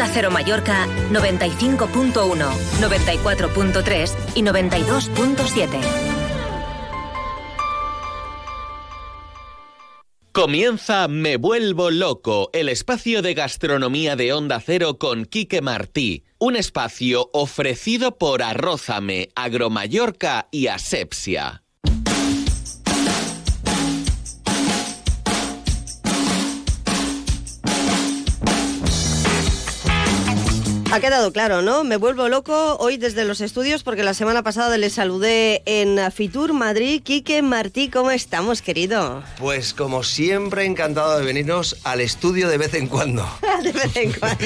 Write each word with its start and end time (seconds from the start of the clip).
Onda 0.00 0.12
Cero 0.14 0.30
Mallorca 0.30 0.86
95.1, 1.12 2.14
94.3 2.80 4.14
y 4.34 4.42
92.7. 4.42 5.78
Comienza 10.32 11.06
Me 11.06 11.36
Vuelvo 11.36 11.90
Loco, 11.90 12.48
el 12.54 12.70
espacio 12.70 13.20
de 13.20 13.34
gastronomía 13.34 14.16
de 14.16 14.32
Onda 14.32 14.62
Cero 14.64 14.96
con 14.96 15.26
Quique 15.26 15.60
Martí. 15.60 16.24
Un 16.38 16.56
espacio 16.56 17.28
ofrecido 17.34 18.16
por 18.16 18.42
Arrózame, 18.42 19.28
Agromallorca 19.34 20.48
y 20.50 20.68
Asepsia. 20.68 21.62
Ha 30.92 30.98
quedado 30.98 31.32
claro, 31.32 31.62
¿no? 31.62 31.84
Me 31.84 31.96
vuelvo 31.96 32.28
loco 32.28 32.76
hoy 32.78 32.96
desde 32.96 33.24
los 33.24 33.40
estudios 33.40 33.84
porque 33.84 34.02
la 34.02 34.12
semana 34.12 34.42
pasada 34.42 34.76
le 34.76 34.90
saludé 34.90 35.62
en 35.64 36.10
Fitur 36.10 36.52
Madrid. 36.52 37.00
Quique 37.04 37.42
Martí, 37.42 37.88
¿cómo 37.88 38.10
estamos, 38.10 38.60
querido? 38.60 39.22
Pues 39.38 39.72
como 39.72 40.02
siempre, 40.02 40.64
encantado 40.64 41.16
de 41.16 41.24
venirnos 41.24 41.76
al 41.84 42.00
estudio 42.00 42.48
de 42.48 42.58
vez 42.58 42.74
en 42.74 42.88
cuando. 42.88 43.24
de 43.62 43.70
vez 43.70 43.96
en 43.96 44.12
cuando. 44.12 44.44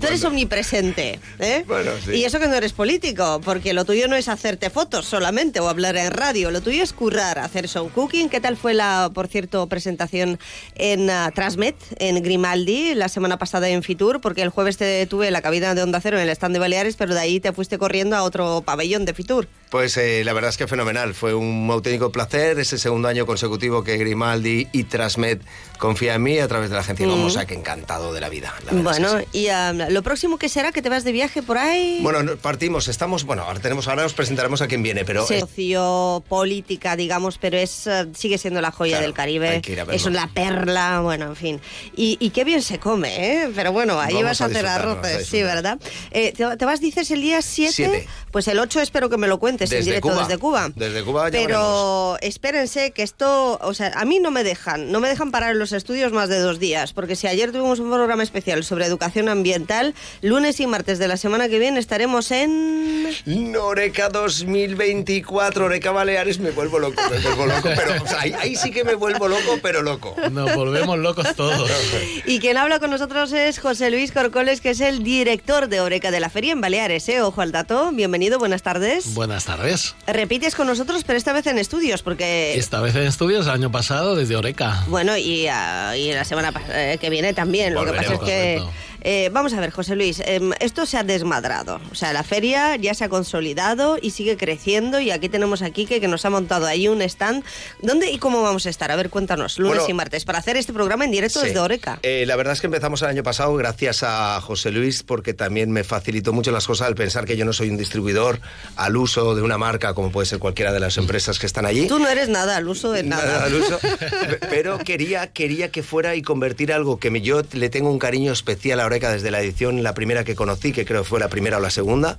Tú 0.00 0.06
eres 0.08 0.24
omnipresente, 0.24 1.20
¿eh? 1.38 1.62
Bueno, 1.68 1.92
sí. 2.04 2.16
Y 2.16 2.24
eso 2.24 2.40
que 2.40 2.48
no 2.48 2.54
eres 2.56 2.72
político, 2.72 3.40
porque 3.44 3.72
lo 3.72 3.84
tuyo 3.84 4.08
no 4.08 4.16
es 4.16 4.28
hacerte 4.28 4.70
fotos 4.70 5.06
solamente 5.06 5.60
o 5.60 5.68
hablar 5.68 5.96
en 5.96 6.10
radio, 6.10 6.50
lo 6.50 6.62
tuyo 6.62 6.82
es 6.82 6.92
currar, 6.92 7.38
hacer 7.38 7.68
show 7.68 7.88
cooking. 7.94 8.28
¿Qué 8.28 8.40
tal 8.40 8.56
fue 8.56 8.74
la, 8.74 9.12
por 9.14 9.28
cierto, 9.28 9.68
presentación 9.68 10.40
en 10.74 11.08
uh, 11.08 11.30
Transmet, 11.32 11.76
en 12.00 12.20
Grimaldi, 12.24 12.94
la 12.94 13.08
semana 13.08 13.38
pasada 13.38 13.68
en 13.68 13.84
Fitur? 13.84 14.20
Porque 14.20 14.42
el 14.42 14.48
jueves 14.48 14.78
te 14.78 15.06
tuve 15.06 15.30
la 15.30 15.42
cabina 15.42 15.75
de 15.76 15.82
Onda 15.82 16.00
Cero 16.00 16.18
en 16.18 16.24
el 16.24 16.30
stand 16.30 16.54
de 16.54 16.58
Baleares, 16.58 16.96
pero 16.96 17.14
de 17.14 17.20
ahí 17.20 17.40
te 17.40 17.52
fuiste 17.52 17.78
corriendo 17.78 18.16
a 18.16 18.22
otro 18.22 18.62
pabellón 18.64 19.04
de 19.04 19.14
Fitur. 19.14 19.46
Pues 19.70 19.96
eh, 19.96 20.22
la 20.24 20.32
verdad 20.32 20.50
es 20.50 20.56
que 20.56 20.66
fenomenal, 20.66 21.14
fue 21.14 21.34
un 21.34 21.68
auténtico 21.70 22.12
placer, 22.12 22.58
ese 22.58 22.78
segundo 22.78 23.08
año 23.08 23.26
consecutivo 23.26 23.82
que 23.82 23.96
Grimaldi 23.96 24.68
y 24.72 24.84
Transmed 24.84 25.40
confía 25.78 26.14
en 26.14 26.22
mí 26.22 26.38
a 26.38 26.46
través 26.46 26.70
de 26.70 26.74
la 26.74 26.80
agencia 26.80 27.06
mm. 27.06 27.30
sea 27.30 27.46
que 27.46 27.54
encantado 27.54 28.12
de 28.12 28.20
la 28.20 28.28
vida. 28.28 28.54
bueno, 28.70 29.20
y 29.32 29.48
um, 29.48 29.90
lo 29.90 30.02
próximo 30.02 30.38
que 30.38 30.48
será 30.48 30.72
que 30.72 30.82
te 30.82 30.88
vas 30.88 31.04
de 31.04 31.12
viaje 31.12 31.42
por 31.42 31.58
ahí. 31.58 31.98
Bueno, 32.00 32.36
partimos, 32.36 32.88
estamos, 32.88 33.24
bueno, 33.24 33.42
ahora 33.42 33.58
tenemos, 33.58 33.88
ahora 33.88 34.06
os 34.06 34.14
presentaremos 34.14 34.62
a 34.62 34.68
quien 34.68 34.82
viene, 34.82 35.04
pero 35.04 35.26
sí, 35.26 35.40
socio 35.40 36.22
política, 36.28 36.96
digamos, 36.96 37.38
pero 37.38 37.58
es 37.58 37.86
uh, 37.86 38.08
sigue 38.14 38.38
siendo 38.38 38.60
la 38.60 38.70
joya 38.70 39.00
del 39.00 39.14
Caribe, 39.14 39.60
es 39.92 40.06
la 40.06 40.28
perla, 40.28 41.00
bueno, 41.00 41.26
en 41.26 41.36
fin, 41.36 41.60
y, 41.96 42.16
y, 42.20 42.30
qué 42.30 42.44
bien 42.44 42.62
se 42.62 42.78
come, 42.78 43.42
¿eh? 43.42 43.50
Pero 43.54 43.72
bueno, 43.72 44.00
ahí 44.00 44.22
vas 44.22 44.40
a, 44.40 44.46
hacer 44.46 44.66
arroces, 44.66 45.26
sí, 45.26 45.42
¿verdad? 45.42 45.65
Eh, 46.10 46.32
¿te, 46.32 46.64
vas 46.64 46.80
dices 46.80 47.10
el 47.10 47.20
día 47.20 47.42
7? 47.42 48.06
Pues 48.30 48.48
el 48.48 48.58
8 48.58 48.80
espero 48.80 49.08
que 49.08 49.16
me 49.16 49.26
lo 49.26 49.38
cuentes 49.38 49.70
desde 49.70 49.80
en 49.80 49.84
directo 49.86 50.08
Cuba. 50.10 50.22
desde 50.22 50.38
Cuba. 50.38 50.70
Desde 50.74 51.02
Cuba 51.02 51.28
ya 51.30 51.38
Pero 51.38 52.18
espérense 52.20 52.90
que 52.90 53.02
esto, 53.02 53.58
o 53.62 53.74
sea, 53.74 53.92
a 53.94 54.04
mí 54.04 54.18
no 54.18 54.30
me 54.30 54.44
dejan, 54.44 54.92
no 54.92 55.00
me 55.00 55.08
dejan 55.08 55.30
parar 55.30 55.52
en 55.52 55.58
los 55.58 55.72
estudios 55.72 56.12
más 56.12 56.28
de 56.28 56.38
dos 56.38 56.58
días, 56.58 56.92
porque 56.92 57.16
si 57.16 57.26
ayer 57.26 57.52
tuvimos 57.52 57.80
un 57.80 57.90
programa 57.90 58.22
especial 58.22 58.64
sobre 58.64 58.86
educación 58.86 59.28
ambiental, 59.28 59.94
lunes 60.22 60.60
y 60.60 60.66
martes 60.66 60.98
de 60.98 61.08
la 61.08 61.16
semana 61.16 61.48
que 61.48 61.58
viene 61.58 61.80
estaremos 61.80 62.30
en... 62.30 63.06
Noreca 63.24 64.08
2024, 64.08 65.66
Oreca 65.66 65.92
Baleares, 65.92 66.38
me 66.38 66.50
vuelvo 66.50 66.78
loco, 66.78 67.00
me 67.10 67.18
vuelvo 67.18 67.46
loco, 67.46 67.68
pero 67.74 68.02
o 68.02 68.06
sea, 68.06 68.20
ahí, 68.20 68.32
ahí, 68.38 68.56
sí 68.56 68.70
que 68.70 68.84
me 68.84 68.94
vuelvo 68.94 69.28
loco, 69.28 69.58
pero 69.62 69.82
loco. 69.82 70.14
Nos 70.30 70.54
volvemos 70.54 70.98
locos 70.98 71.34
todos. 71.34 71.70
y 72.26 72.38
quien 72.38 72.56
habla 72.56 72.78
con 72.78 72.90
nosotros 72.90 73.32
es 73.32 73.58
José 73.58 73.90
Luis 73.90 74.12
Corcoles, 74.12 74.60
que 74.60 74.70
es 74.70 74.80
el 74.80 75.02
director 75.02 75.55
de 75.56 75.80
Oreca 75.80 76.10
de 76.10 76.20
la 76.20 76.28
Feria 76.28 76.52
en 76.52 76.60
Baleares, 76.60 77.08
¿eh? 77.08 77.22
Ojo 77.22 77.40
al 77.40 77.50
dato, 77.50 77.90
bienvenido, 77.90 78.38
buenas 78.38 78.62
tardes. 78.62 79.14
Buenas 79.14 79.46
tardes. 79.46 79.94
Repites 80.06 80.54
con 80.54 80.66
nosotros, 80.66 81.02
pero 81.04 81.16
esta 81.16 81.32
vez 81.32 81.46
en 81.46 81.56
estudios, 81.56 82.02
porque... 82.02 82.58
Esta 82.58 82.82
vez 82.82 82.94
en 82.94 83.04
estudios, 83.04 83.46
el 83.46 83.52
año 83.52 83.72
pasado, 83.72 84.14
desde 84.16 84.36
Oreca. 84.36 84.84
Bueno, 84.88 85.16
y, 85.16 85.46
uh, 85.46 85.94
y 85.96 86.12
la 86.12 86.24
semana 86.24 86.52
eh, 86.68 86.98
que 87.00 87.08
viene 87.08 87.32
también, 87.32 87.72
lo 87.72 87.86
que 87.86 87.92
pasa 87.94 88.14
es 88.14 88.20
que... 88.20 88.62
Eh, 89.08 89.30
vamos 89.32 89.52
a 89.52 89.60
ver, 89.60 89.70
José 89.70 89.94
Luis, 89.94 90.18
eh, 90.18 90.40
esto 90.58 90.84
se 90.84 90.98
ha 90.98 91.04
desmadrado. 91.04 91.80
O 91.92 91.94
sea, 91.94 92.12
la 92.12 92.24
feria 92.24 92.74
ya 92.74 92.92
se 92.92 93.04
ha 93.04 93.08
consolidado 93.08 93.98
y 94.02 94.10
sigue 94.10 94.36
creciendo. 94.36 94.98
Y 94.98 95.12
aquí 95.12 95.28
tenemos 95.28 95.62
a 95.62 95.70
Quique 95.70 96.00
que 96.00 96.08
nos 96.08 96.24
ha 96.24 96.30
montado 96.30 96.66
ahí 96.66 96.88
un 96.88 97.00
stand. 97.02 97.44
¿Dónde 97.80 98.10
y 98.10 98.18
cómo 98.18 98.42
vamos 98.42 98.66
a 98.66 98.70
estar? 98.70 98.90
A 98.90 98.96
ver, 98.96 99.08
cuéntanos, 99.08 99.60
lunes 99.60 99.78
bueno, 99.78 99.90
y 99.90 99.94
martes, 99.94 100.24
para 100.24 100.40
hacer 100.40 100.56
este 100.56 100.72
programa 100.72 101.04
en 101.04 101.12
directo 101.12 101.38
sí. 101.38 101.46
desde 101.46 101.60
Oreca. 101.60 102.00
Eh, 102.02 102.24
la 102.26 102.34
verdad 102.34 102.54
es 102.54 102.60
que 102.60 102.66
empezamos 102.66 103.00
el 103.02 103.06
año 103.06 103.22
pasado 103.22 103.54
gracias 103.54 104.02
a 104.02 104.40
José 104.40 104.72
Luis, 104.72 105.04
porque 105.04 105.34
también 105.34 105.70
me 105.70 105.84
facilitó 105.84 106.32
mucho 106.32 106.50
las 106.50 106.66
cosas 106.66 106.88
al 106.88 106.96
pensar 106.96 107.26
que 107.26 107.36
yo 107.36 107.44
no 107.44 107.52
soy 107.52 107.70
un 107.70 107.76
distribuidor 107.76 108.40
al 108.74 108.96
uso 108.96 109.36
de 109.36 109.42
una 109.42 109.56
marca, 109.56 109.94
como 109.94 110.10
puede 110.10 110.26
ser 110.26 110.40
cualquiera 110.40 110.72
de 110.72 110.80
las 110.80 110.98
empresas 110.98 111.38
que 111.38 111.46
están 111.46 111.64
allí. 111.64 111.86
Tú 111.86 112.00
no 112.00 112.08
eres 112.08 112.28
nada 112.28 112.56
al 112.56 112.66
uso 112.66 112.90
de 112.90 113.04
nada. 113.04 113.24
Nada 113.24 113.44
al 113.44 113.54
uso. 113.54 113.78
pero 114.50 114.78
quería, 114.78 115.28
quería 115.28 115.70
que 115.70 115.84
fuera 115.84 116.16
y 116.16 116.22
convertir 116.22 116.72
algo 116.72 116.98
que 116.98 117.20
yo 117.20 117.42
le 117.52 117.70
tengo 117.70 117.88
un 117.88 118.00
cariño 118.00 118.32
especial 118.32 118.80
a 118.80 118.95
Desde 118.96 119.30
la 119.30 119.40
edición 119.40 119.82
la 119.82 119.94
primera 119.94 120.24
que 120.24 120.34
conocí, 120.34 120.72
que 120.72 120.84
creo 120.84 121.04
fue 121.04 121.20
la 121.20 121.28
primera 121.28 121.58
o 121.58 121.60
la 121.60 121.70
segunda, 121.70 122.18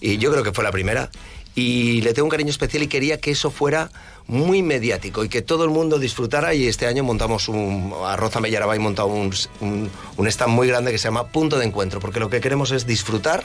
y 0.00 0.18
yo 0.18 0.30
creo 0.32 0.42
que 0.42 0.52
fue 0.52 0.64
la 0.64 0.72
primera, 0.72 1.10
y 1.54 2.02
le 2.02 2.12
tengo 2.12 2.26
un 2.26 2.30
cariño 2.30 2.50
especial 2.50 2.82
y 2.82 2.86
quería 2.86 3.18
que 3.18 3.30
eso 3.30 3.50
fuera 3.50 3.90
muy 4.26 4.62
mediático 4.62 5.24
y 5.24 5.28
que 5.28 5.40
todo 5.40 5.64
el 5.64 5.70
mundo 5.70 5.98
disfrutara 5.98 6.52
y 6.52 6.66
este 6.66 6.86
año 6.86 7.02
montamos 7.02 7.48
un, 7.48 7.94
a 8.04 8.16
Roza 8.16 8.40
Mellarabay 8.40 8.78
montado 8.78 9.08
un, 9.08 9.32
un 9.60 10.26
stand 10.26 10.52
muy 10.52 10.68
grande 10.68 10.92
que 10.92 10.98
se 10.98 11.04
llama 11.04 11.28
Punto 11.28 11.58
de 11.58 11.64
Encuentro, 11.64 12.00
porque 12.00 12.20
lo 12.20 12.28
que 12.28 12.40
queremos 12.40 12.72
es 12.72 12.86
disfrutar 12.86 13.44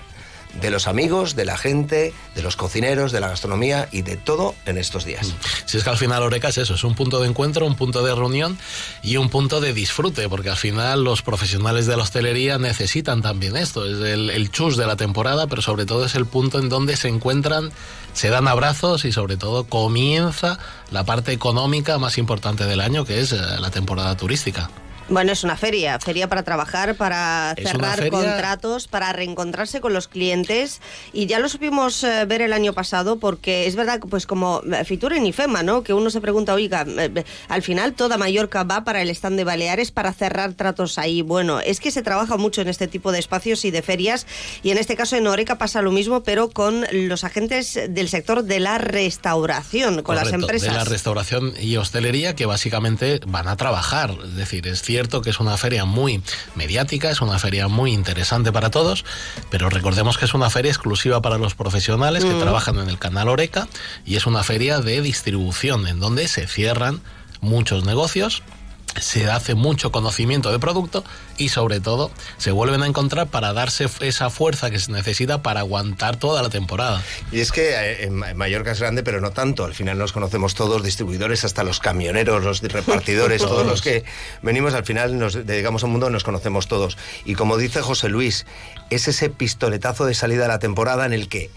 de 0.60 0.70
los 0.70 0.88
amigos, 0.88 1.36
de 1.36 1.46
la 1.46 1.58
gente, 1.58 2.14
de 2.36 2.42
los 2.42 2.56
cocineros, 2.56 3.12
de 3.12 3.20
la 3.20 3.30
gastronomía 3.30 3.88
y 3.92 4.02
de 4.02 4.18
todo 4.18 4.56
en 4.66 4.78
estos 4.78 5.06
días. 5.06 5.34
Si 5.66 5.78
es 5.78 5.84
que 5.84 5.90
al 5.90 5.98
final 5.98 6.24
Oreca 6.24 6.50
es 6.50 6.58
eso, 6.58 6.76
es 6.76 6.84
un 6.84 6.96
punto 6.96 7.20
de 7.22 7.28
encuentro, 7.28 7.66
un 7.66 7.76
punto 7.76 8.04
de 8.04 8.14
reunión 8.14 8.58
y 9.02 9.18
un 9.18 9.30
punto 9.30 9.62
de 9.62 9.74
disfrute, 9.74 10.28
porque 10.30 10.50
al 10.50 10.58
final 10.58 11.04
los 11.04 11.22
profesionales 11.22 11.86
de 11.86 11.98
la 11.98 12.04
hostelería 12.04 12.58
necesitan 12.58 13.22
también 13.22 13.56
esto, 13.56 13.86
es 13.86 13.98
el, 14.14 14.30
el 14.30 14.52
chus 14.52 14.78
de 14.78 14.86
la 14.86 14.96
temporada, 14.96 15.48
pero 15.48 15.62
sobre 15.62 15.86
todo 15.86 16.06
es 16.06 16.16
el 16.16 16.26
punto 16.26 16.60
en 16.60 16.70
donde 16.70 16.96
se 16.96 17.08
encuentran, 17.08 17.72
se 18.14 18.30
dan 18.30 18.48
abrazos 18.48 19.06
y 19.06 19.12
sobre 19.12 19.38
todo 19.38 19.66
comienza 19.66 20.60
la 20.92 21.06
parte 21.06 21.32
económica 21.32 21.98
más 21.98 22.18
importante 22.18 22.66
del 22.66 22.82
año, 22.82 23.06
que 23.06 23.20
es 23.22 23.32
la 23.32 23.72
temporada 23.72 24.16
turística. 24.18 24.70
Bueno, 25.12 25.34
es 25.34 25.44
una 25.44 25.58
feria, 25.58 26.00
feria 26.00 26.30
para 26.30 26.44
trabajar, 26.44 26.96
para 26.96 27.54
Es 27.58 27.68
cerrar 27.68 28.10
contratos, 28.10 28.88
para 28.88 29.12
reencontrarse 29.12 29.82
con 29.82 29.92
los 29.92 30.08
clientes 30.08 30.80
y 31.12 31.26
ya 31.26 31.40
lo 31.40 31.50
supimos 31.50 32.06
eh, 32.06 32.24
ver 32.26 32.42
el 32.42 32.54
año 32.54 32.72
pasado 32.72 33.20
porque 33.20 33.68
es 33.68 33.76
verdad 33.76 34.00
que 34.00 34.08
pues 34.08 34.26
como 34.26 34.62
eh, 34.72 34.86
Fitur 34.86 35.12
en 35.12 35.26
IFEMA, 35.26 35.64
¿no? 35.64 35.84
Que 35.84 35.94
uno 35.94 36.10
se 36.12 36.22
pregunta, 36.22 36.54
oiga, 36.54 36.86
eh, 36.88 37.26
al 37.50 37.62
final 37.62 37.92
toda 37.92 38.18
Mallorca 38.18 38.64
va 38.64 38.86
para 38.86 39.02
el 39.02 39.10
stand 39.10 39.36
de 39.36 39.44
Baleares 39.44 39.92
para 39.92 40.14
cerrar 40.14 40.54
tratos 40.54 40.98
ahí. 40.98 41.24
Bueno, 41.24 41.60
es 41.60 41.82
que 41.82 41.92
se 41.92 42.04
trabaja 42.04 42.38
mucho 42.38 42.62
en 42.62 42.70
este 42.70 42.88
tipo 42.88 43.12
de 43.12 43.20
espacios 43.20 43.66
y 43.66 43.72
de 43.72 43.82
ferias 43.82 44.26
y 44.64 44.72
en 44.72 44.78
este 44.78 44.96
caso 44.96 45.18
en 45.18 45.28
Oreca 45.28 45.58
pasa 45.58 45.82
lo 45.82 45.92
mismo, 45.92 46.24
pero 46.24 46.50
con 46.50 46.86
los 46.90 47.26
agentes 47.26 47.78
del 47.90 48.08
sector 48.08 48.46
de 48.46 48.62
la 48.62 48.78
restauración, 48.78 50.04
con 50.04 50.16
las 50.16 50.32
empresas. 50.32 50.70
De 50.70 50.76
la 50.76 50.86
restauración 50.86 51.54
y 51.60 51.76
hostelería 51.76 52.34
que 52.34 52.46
básicamente 52.46 53.20
van 53.28 53.50
a 53.50 53.58
trabajar. 53.58 54.16
Es 54.24 54.36
decir, 54.38 54.66
es 54.68 54.82
cierto 54.82 55.01
que 55.10 55.30
es 55.32 55.40
una 55.40 55.58
feria 55.58 55.86
muy 55.86 56.22
mediática, 56.56 57.10
es 57.10 57.22
una 57.22 57.40
feria 57.40 57.68
muy 57.68 57.92
interesante 57.94 58.52
para 58.52 58.70
todos, 58.70 59.04
pero 59.50 59.70
recordemos 59.70 60.18
que 60.18 60.26
es 60.26 60.34
una 60.34 60.50
feria 60.50 60.72
exclusiva 60.72 61.22
para 61.22 61.38
los 61.38 61.56
profesionales 61.56 62.24
que 62.24 62.34
Mm. 62.34 62.40
trabajan 62.40 62.78
en 62.80 62.90
el 62.90 63.00
canal 63.00 63.30
Oreca 63.30 63.68
y 64.06 64.16
es 64.16 64.26
una 64.26 64.44
feria 64.44 64.80
de 64.80 65.02
distribución 65.02 65.88
en 65.88 66.00
donde 66.00 66.28
se 66.28 66.48
cierran 66.48 67.02
muchos 67.42 67.84
negocios. 67.86 68.44
Se 69.00 69.30
hace 69.32 69.56
mucho 69.56 69.92
conocimiento 69.92 70.52
de 70.52 70.60
producto 70.60 71.04
y 71.38 71.50
sobre 71.50 71.80
todo 71.80 72.12
se 72.38 72.52
vuelven 72.52 72.84
a 72.84 72.88
encontrar 72.88 73.28
para 73.28 73.54
darse 73.54 73.88
esa 74.02 74.30
fuerza 74.30 74.70
que 74.70 74.80
se 74.80 74.92
necesita 74.92 75.42
para 75.42 75.62
aguantar 75.62 76.18
toda 76.18 76.44
la 76.44 76.50
temporada. 76.50 77.02
Y 77.32 77.40
es 77.40 77.52
que 77.52 77.70
eh, 77.72 78.04
en 78.06 78.16
Ma- 78.16 78.34
Mallorca 78.34 78.72
es 78.72 78.80
grande, 78.80 79.02
pero 79.02 79.22
no 79.22 79.32
tanto. 79.32 79.64
Al 79.66 79.74
final 79.74 79.98
nos 79.98 80.12
conocemos 80.12 80.56
todos, 80.56 80.84
distribuidores, 80.84 81.46
hasta 81.46 81.64
los 81.64 81.80
camioneros, 81.80 82.44
los 82.44 82.62
repartidores, 82.62 83.42
todos 83.46 83.66
los 83.66 83.82
que 83.82 84.04
venimos, 84.42 84.74
al 84.74 84.86
final 84.86 85.18
nos 85.18 85.34
dedicamos 85.46 85.84
a 85.84 85.86
un 85.86 85.94
mundo, 85.94 86.10
nos 86.10 86.24
conocemos 86.24 86.68
todos. 86.68 86.98
Y 87.26 87.36
como 87.36 87.58
dice 87.58 87.82
José 87.82 88.10
Luis, 88.10 88.46
es 88.90 89.08
ese 89.08 89.30
pistoletazo 89.30 90.06
de 90.06 90.14
salida 90.16 90.42
de 90.44 90.48
la 90.50 90.60
temporada 90.60 91.06
en 91.06 91.14
el 91.14 91.30
que, 91.30 91.50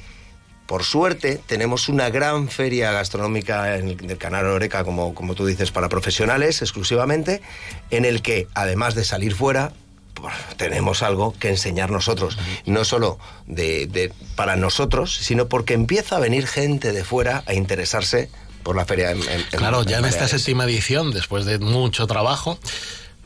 por 0.67 0.85
suerte, 0.85 1.41
tenemos 1.47 1.89
una 1.89 2.09
gran 2.11 2.49
feria 2.49 2.91
gastronómica 2.93 3.77
en 3.77 3.89
el, 3.89 3.97
del 3.99 4.19
canal 4.19 4.47
Oreca, 4.47 4.83
como, 4.85 5.15
como 5.15 5.35
tú 5.35 5.45
dices, 5.47 5.71
para 5.71 5.89
profesionales 5.89 6.63
exclusivamente, 6.63 7.43
en 7.91 8.05
el 8.05 8.23
que, 8.23 8.49
además 8.55 8.95
de 8.95 9.05
salir 9.05 9.35
fuera, 9.35 9.73
pues, 10.15 10.33
tenemos 10.57 11.03
algo 11.03 11.35
que 11.39 11.49
enseñar 11.51 11.91
nosotros, 11.91 12.39
no 12.67 12.85
solo 12.85 13.19
de, 13.47 13.87
de- 13.87 14.13
para 14.37 14.57
nosotros, 14.57 15.15
sino 15.15 15.49
porque 15.49 15.75
empieza 15.75 16.17
a 16.17 16.21
venir 16.21 16.47
gente 16.47 16.93
de 16.93 17.05
fuera 17.05 17.43
a 17.47 17.53
interesarse 17.55 18.31
por 18.63 18.75
la 18.77 18.87
feria. 18.87 19.11
En, 19.11 19.19
en- 19.23 19.29
en- 19.41 19.45
Claro, 19.59 19.83
ya 19.83 19.99
en 19.99 20.05
esta 20.07 20.29
séptima 20.29 20.65
edición, 20.65 21.11
después 21.11 21.45
de 21.45 21.59
mucho 21.59 22.07
trabajo, 22.07 22.59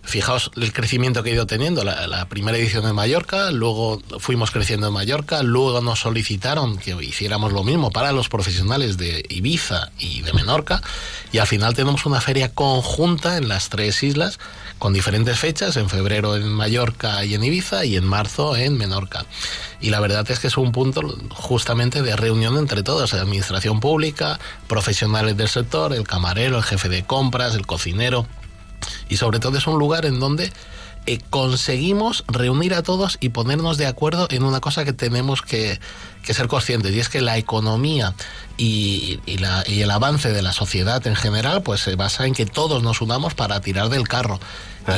fijaos 0.09 0.51
el 0.57 0.73
crecimiento 0.73 1.23
que 1.23 1.31
ha 1.31 1.35
ido 1.35 1.47
teniendo. 1.47 1.85
La, 1.85 2.27
primera 2.29 2.57
edición 2.59 2.87
en 2.87 2.95
Mallorca, 2.95 3.51
luego 3.51 4.01
fuimos 4.19 4.51
creciendo 4.51 4.89
en 4.89 4.95
Mallorca, 4.95 5.43
luego 5.43 5.81
nos 5.81 6.01
solicitaron 6.01 6.79
que 6.79 6.93
hiciéramos 7.03 7.53
lo 7.53 7.63
mismo 7.63 7.91
para 7.91 8.13
los 8.13 8.29
profesionales 8.29 8.97
de 8.97 9.25
Ibiza 9.29 9.91
y 9.99 10.23
de 10.23 10.33
Menorca, 10.33 10.83
y 11.31 11.39
al 11.39 11.47
final 11.47 11.75
tenemos 11.75 12.07
una 12.07 12.21
feria 12.21 12.53
conjunta 12.55 13.37
en 13.37 13.49
las 13.49 13.69
tres 13.69 14.03
islas 14.03 14.39
con 14.79 14.93
diferentes 14.93 15.39
fechas, 15.39 15.77
en 15.77 15.89
febrero 15.89 16.37
en 16.37 16.49
Mallorca 16.49 17.25
y 17.25 17.35
en 17.35 17.45
Ibiza 17.45 17.85
y 17.85 17.97
en 17.97 18.05
marzo 18.05 18.57
en 18.57 18.79
Menorca. 18.79 19.27
Y 19.81 19.91
la 19.91 20.01
verdad 20.01 20.29
es 20.31 20.39
que 20.39 20.47
es 20.47 20.57
un 20.57 20.73
punto 20.73 21.03
justamente 21.31 22.03
de 22.03 22.17
reunión 22.17 22.57
entre 22.57 22.83
todos, 22.83 23.13
administración 23.15 23.81
pública, 23.81 24.41
profesionales 24.67 25.37
del 25.37 25.49
sector, 25.49 25.93
el 25.93 26.07
camarero, 26.07 26.57
el 26.57 26.65
jefe 26.65 26.89
de 26.89 27.05
compras, 27.05 27.55
el 27.55 27.67
cocinero 27.67 28.27
y 29.09 29.17
sobre 29.17 29.41
todo 29.41 29.59
es 29.59 29.67
un 29.67 29.79
lugar 29.79 30.07
en 30.07 30.21
donde 30.21 30.53
eh, 31.11 31.21
conseguimos 31.31 32.23
reunir 32.29 32.75
a 32.75 32.83
todos 32.83 33.17
y 33.19 33.31
ponernos 33.31 33.79
de 33.79 33.87
acuerdo 33.87 34.29
en 34.31 34.43
una 34.43 34.61
cosa 34.61 34.85
que 34.85 34.93
tenemos 34.93 35.41
que, 35.41 35.81
ser 36.23 36.49
conscientes 36.49 36.95
y 36.95 37.01
es 37.01 37.09
que 37.09 37.23
la 37.23 37.39
economía 37.39 38.13
y, 38.59 39.19
el 39.27 39.91
avance 39.91 40.31
de 40.31 40.43
la 40.43 40.53
sociedad 40.53 41.07
en 41.07 41.17
general 41.17 41.63
pues 41.63 41.81
se 41.81 41.97
basa 41.97 42.27
en 42.27 42.35
que 42.35 42.45
todos 42.45 42.83
nos 42.83 43.01
unamos 43.01 43.33
para 43.33 43.59
tirar 43.63 43.89
del 43.89 44.07
carro. 44.07 44.39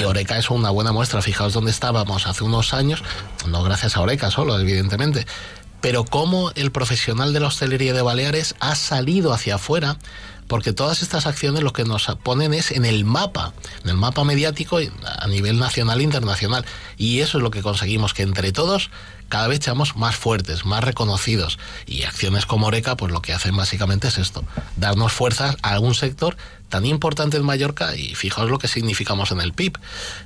Y 0.01 0.03
Oreca 0.03 0.37
es 0.37 0.51
una 0.51 0.71
buena 0.71 0.91
muestra. 0.91 1.23
Fijaos 1.23 1.53
dónde 1.53 1.71
estábamos 1.71 2.27
hace 2.27 2.43
unos 2.43 2.75
años, 2.75 3.05
no 3.47 3.63
gracias 3.63 3.97
a 3.97 4.01
Oreca 4.01 4.33
solo, 4.33 4.59
evidentemente, 4.59 5.27
pero 5.81 6.05
cómo 6.05 6.51
el 6.57 6.73
profesional 6.73 7.33
de 7.33 7.39
la 7.39 7.47
hostelería 7.47 7.93
de 7.93 8.03
Baleares 8.03 8.57
ha 8.59 8.75
salido 8.75 9.33
hacia 9.33 9.57
afuera 9.57 9.97
porque 10.50 10.73
todas 10.73 11.00
estas 11.00 11.26
acciones 11.26 11.62
lo 11.62 11.73
que 11.73 11.85
nos 11.85 12.06
ponen 12.25 12.55
es 12.55 12.73
en 12.73 12.85
el 12.85 13.05
mapa, 13.05 13.55
en 13.85 13.91
el 13.91 13.97
mapa 13.97 14.25
mediático 14.25 14.79
a 14.79 15.29
nivel 15.29 15.61
nacional 15.61 16.00
e 16.00 16.02
internacional. 16.02 16.67
Y 16.99 17.20
eso 17.20 17.38
es 17.38 17.44
lo 17.44 17.52
que 17.52 17.62
conseguimos, 17.62 18.14
que 18.14 18.25
entre 18.25 18.50
todos 18.50 18.91
cada 19.29 19.47
vez 19.47 19.61
seamos 19.62 19.94
más 19.97 20.17
fuertes, 20.17 20.67
más 20.67 20.82
reconocidos. 20.82 21.61
Y 21.87 22.02
acciones 22.02 22.47
como 22.47 22.67
Oreca, 22.67 22.97
pues 22.97 23.12
lo 23.12 23.23
que 23.23 23.32
hacen 23.32 23.56
básicamente 23.56 24.08
es 24.08 24.19
esto, 24.19 24.43
darnos 24.76 25.12
fuerzas 25.12 25.56
a 25.62 25.70
algún 25.70 25.94
sector 25.94 26.37
tan 26.69 26.85
importante 26.85 27.37
en 27.37 27.44
Mallorca 27.44 27.94
y 27.94 28.17
fijaos 28.17 28.50
lo 28.50 28.58
que 28.58 28.67
significamos 28.67 29.31
en 29.31 29.41
el 29.41 29.52
PIB. 29.52 29.79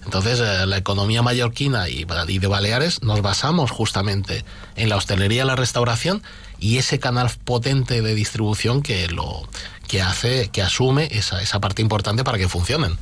Entonces, 0.07 0.41
eh, 0.41 0.67
la 0.67 0.79
economía 0.79 1.23
mallorquina 1.23 1.89
y, 1.91 2.07
y 2.29 2.39
de 2.39 2.47
Baleares 2.47 3.03
nos 3.03 3.21
basamos 3.21 3.71
justamente 3.71 4.43
en 4.75 4.89
la 4.89 4.97
hostelería, 4.97 5.45
la 5.45 5.57
restauración 5.57 6.23
y 6.59 6.79
ese 6.79 6.99
canal 6.99 7.31
potente 7.45 8.01
de 8.01 8.15
distribución 8.15 8.83
que 8.83 9.07
lo 9.09 9.47
que 9.89 10.03
hace, 10.03 10.49
que 10.49 10.63
asume 10.63 11.09
esa, 11.11 11.43
esa 11.43 11.61
parte 11.61 11.83
importante 11.83 12.25
para 12.25 12.39
que 12.39 12.49
funcionen. 12.49 12.97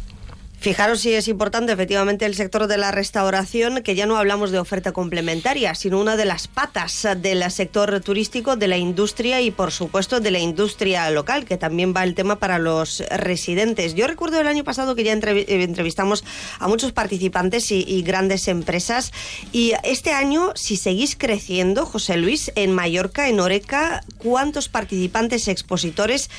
Fijaros 0.62 1.00
si 1.00 1.12
es 1.12 1.26
importante 1.26 1.72
efectivamente 1.72 2.24
el 2.24 2.36
sector 2.36 2.68
de 2.68 2.78
la 2.78 2.92
restauración, 2.92 3.82
que 3.82 3.96
ya 3.96 4.06
no 4.06 4.16
hablamos 4.16 4.52
de 4.52 4.60
oferta 4.60 4.92
complementaria, 4.92 5.74
sino 5.74 5.98
una 5.98 6.16
de 6.16 6.24
las 6.24 6.46
patas 6.46 7.04
del 7.16 7.50
sector 7.50 7.98
turístico, 7.98 8.54
de 8.54 8.68
la 8.68 8.76
industria 8.76 9.40
y 9.40 9.50
por 9.50 9.72
supuesto 9.72 10.20
de 10.20 10.30
la 10.30 10.38
industria 10.38 11.10
local, 11.10 11.46
que 11.46 11.56
también 11.56 11.92
va 11.92 12.04
el 12.04 12.14
tema 12.14 12.36
para 12.36 12.60
los 12.60 13.02
residentes. 13.10 13.96
Yo 13.96 14.06
recuerdo 14.06 14.40
el 14.40 14.46
año 14.46 14.62
pasado 14.62 14.94
que 14.94 15.02
ya 15.02 15.14
eh, 15.14 15.44
entrevistamos 15.48 16.22
a 16.60 16.68
muchos 16.68 16.92
participantes 16.92 17.72
y, 17.72 17.84
y 17.84 18.02
grandes 18.02 18.46
empresas 18.46 19.10
y 19.50 19.72
este 19.82 20.12
año, 20.12 20.52
si 20.54 20.76
seguís 20.76 21.16
creciendo, 21.16 21.86
José 21.86 22.18
Luis, 22.18 22.52
en 22.54 22.70
Mallorca, 22.70 23.28
en 23.28 23.40
Oreca, 23.40 24.04
¿cuántos 24.18 24.68
participantes 24.68 25.48
expositores 25.48 26.30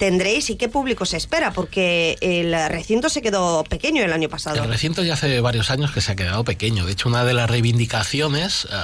tendréis 0.00 0.48
y 0.48 0.56
qué 0.56 0.68
público 0.68 1.04
se 1.04 1.18
espera? 1.18 1.52
Porque 1.52 2.16
el 2.22 2.56
recinto 2.70 3.10
se 3.10 3.20
quedó 3.20 3.62
pequeño 3.64 4.02
el 4.02 4.12
año 4.14 4.30
pasado. 4.30 4.64
El 4.64 4.70
recinto 4.70 5.02
ya 5.02 5.12
hace 5.12 5.40
varios 5.42 5.70
años 5.70 5.92
que 5.92 6.00
se 6.00 6.12
ha 6.12 6.16
quedado 6.16 6.42
pequeño. 6.42 6.86
De 6.86 6.92
hecho, 6.92 7.10
una 7.10 7.22
de 7.22 7.34
las 7.34 7.50
reivindicaciones, 7.50 8.66
eh, 8.72 8.76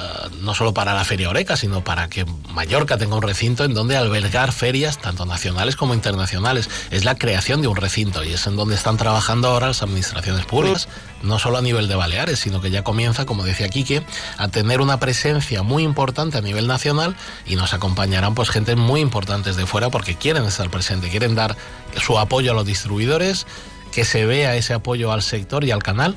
no 0.42 0.54
solo 0.54 0.74
para 0.74 0.92
la 0.92 1.04
Feria 1.04 1.30
Oreca, 1.30 1.56
sino 1.56 1.82
para 1.82 2.08
que 2.08 2.26
Mallorca 2.52 2.98
tenga 2.98 3.16
un 3.16 3.22
recinto 3.22 3.64
en 3.64 3.72
donde 3.72 3.96
albergar 3.96 4.52
ferias, 4.52 4.98
tanto 4.98 5.24
nacionales 5.24 5.74
como 5.74 5.94
internacionales, 5.94 6.68
es 6.90 7.06
la 7.06 7.14
creación 7.14 7.62
de 7.62 7.68
un 7.68 7.76
recinto 7.76 8.22
y 8.22 8.34
es 8.34 8.46
en 8.46 8.56
donde 8.56 8.74
están 8.74 8.98
trabajando 8.98 9.48
ahora 9.48 9.68
las 9.68 9.82
administraciones 9.82 10.44
públicas 10.44 10.86
no 11.22 11.38
solo 11.38 11.58
a 11.58 11.62
nivel 11.62 11.88
de 11.88 11.94
Baleares, 11.94 12.38
sino 12.38 12.60
que 12.60 12.70
ya 12.70 12.82
comienza, 12.82 13.26
como 13.26 13.44
decía 13.44 13.68
Quique, 13.68 14.02
a 14.38 14.48
tener 14.48 14.80
una 14.80 14.98
presencia 14.98 15.62
muy 15.62 15.82
importante 15.82 16.38
a 16.38 16.40
nivel 16.40 16.66
nacional 16.66 17.16
y 17.46 17.56
nos 17.56 17.74
acompañarán 17.74 18.34
pues 18.34 18.50
gente 18.50 18.76
muy 18.76 19.00
importantes 19.00 19.56
de 19.56 19.66
fuera 19.66 19.90
porque 19.90 20.16
quieren 20.16 20.44
estar 20.44 20.70
presentes, 20.70 21.10
quieren 21.10 21.34
dar 21.34 21.56
su 22.00 22.18
apoyo 22.18 22.52
a 22.52 22.54
los 22.54 22.66
distribuidores, 22.66 23.46
que 23.92 24.04
se 24.04 24.26
vea 24.26 24.56
ese 24.56 24.74
apoyo 24.74 25.12
al 25.12 25.22
sector 25.22 25.64
y 25.64 25.70
al 25.70 25.82
canal 25.82 26.16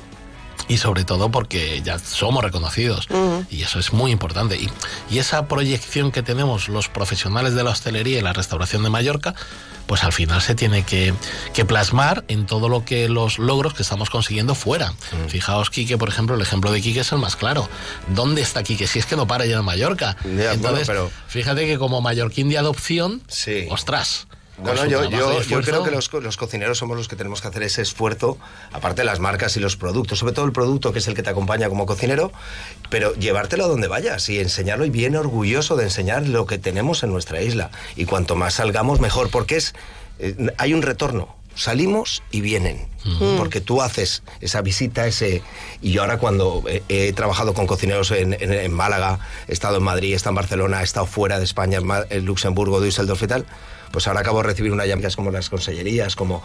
y 0.68 0.78
sobre 0.78 1.04
todo 1.04 1.30
porque 1.30 1.80
ya 1.82 1.98
somos 1.98 2.42
reconocidos 2.42 3.08
y 3.50 3.62
eso 3.62 3.78
es 3.78 3.92
muy 3.92 4.10
importante. 4.10 4.56
Y, 4.56 4.70
y, 5.10 5.18
esa 5.18 5.46
proyección 5.48 6.12
que 6.12 6.22
tenemos 6.22 6.68
los 6.68 6.88
profesionales 6.88 7.54
de 7.54 7.64
la 7.64 7.70
hostelería 7.70 8.18
y 8.18 8.22
la 8.22 8.32
restauración 8.32 8.82
de 8.82 8.90
Mallorca, 8.90 9.34
pues 9.90 10.04
al 10.04 10.12
final 10.12 10.40
se 10.40 10.54
tiene 10.54 10.84
que, 10.84 11.14
plasmar 11.66 12.24
en 12.28 12.46
todo 12.46 12.68
lo 12.68 12.84
que 12.84 13.08
los 13.08 13.40
logros 13.40 13.74
que 13.74 13.82
estamos 13.82 14.08
consiguiendo 14.08 14.54
fuera. 14.54 14.94
Fijaos, 15.26 15.68
Quique, 15.68 15.98
por 15.98 16.08
ejemplo, 16.08 16.36
el 16.36 16.40
ejemplo 16.40 16.70
de 16.70 16.80
Quique 16.80 17.00
es 17.00 17.10
el 17.10 17.18
más 17.18 17.34
claro. 17.34 17.68
¿Dónde 18.14 18.40
está 18.40 18.62
Quique? 18.62 18.86
Si 18.86 19.00
es 19.00 19.06
que 19.06 19.16
no 19.16 19.26
para 19.26 19.46
ya 19.46 19.58
en 19.58 19.64
Mallorca. 19.64 20.16
Entonces, 20.24 20.86
pero... 20.86 21.10
fíjate 21.26 21.66
que 21.66 21.76
como 21.76 22.00
mallorquín 22.00 22.48
de 22.48 22.58
adopción, 22.58 23.20
ostras. 23.68 24.28
No, 24.62 24.86
yo, 24.86 25.08
yo, 25.08 25.60
creo 25.62 25.84
que 25.84 25.90
los, 25.90 26.12
los, 26.12 26.36
cocineros 26.36 26.78
somos 26.78 26.96
los 26.96 27.08
que 27.08 27.16
tenemos 27.16 27.40
que 27.40 27.48
hacer 27.48 27.62
ese 27.62 27.82
esfuerzo, 27.82 28.38
aparte 28.72 29.02
de 29.02 29.06
las 29.06 29.18
marcas 29.18 29.56
y 29.56 29.60
los 29.60 29.76
productos, 29.76 30.18
sobre 30.18 30.32
todo 30.32 30.44
el 30.44 30.52
producto 30.52 30.92
que 30.92 30.98
es 30.98 31.08
el 31.08 31.14
que 31.14 31.22
te 31.22 31.30
acompaña 31.30 31.68
como 31.68 31.86
cocinero, 31.86 32.32
pero 32.88 33.14
llevártelo 33.14 33.64
a 33.64 33.68
donde 33.68 33.88
vayas 33.88 34.28
y 34.28 34.38
enseñarlo 34.38 34.84
y 34.84 34.90
bien 34.90 35.16
orgulloso 35.16 35.76
de 35.76 35.84
enseñar 35.84 36.26
lo 36.26 36.46
que 36.46 36.58
tenemos 36.58 37.02
en 37.02 37.10
nuestra 37.10 37.42
isla. 37.42 37.70
Y 37.96 38.04
cuanto 38.04 38.36
más 38.36 38.54
salgamos, 38.54 39.00
mejor, 39.00 39.30
porque 39.30 39.56
es 39.56 39.74
eh, 40.20 40.36
hay 40.58 40.74
un 40.74 40.82
retorno. 40.82 41.36
Salimos 41.56 42.22
y 42.30 42.40
vienen, 42.42 42.86
porque 43.36 43.60
tú 43.60 43.82
haces 43.82 44.22
esa 44.40 44.62
visita, 44.62 45.06
ese... 45.06 45.42
Y 45.82 45.90
yo 45.92 46.02
ahora 46.02 46.16
cuando 46.16 46.62
he, 46.88 47.12
trabajado 47.12 47.54
con 47.54 47.66
cocineros 47.66 48.12
en, 48.12 48.34
en, 48.40 48.72
Málaga, 48.72 49.18
he 49.48 49.52
estado 49.52 49.78
en 49.78 49.82
Madrid, 49.82 50.12
he 50.12 50.16
estado 50.16 50.30
en 50.30 50.36
Barcelona, 50.36 50.80
he 50.80 50.84
estado 50.84 51.06
fuera 51.06 51.38
de 51.38 51.44
España, 51.44 51.80
en 52.08 52.24
Luxemburgo, 52.24 52.80
Düsseldorf 52.80 53.22
y 53.24 53.26
tal, 53.26 53.46
pues 53.90 54.06
ahora 54.06 54.20
acabo 54.20 54.38
de 54.38 54.48
recibir 54.48 54.72
una 54.72 54.86
llamada 54.86 55.00
como 55.16 55.30
las 55.30 55.48
consellerías, 55.48 56.16
como 56.16 56.42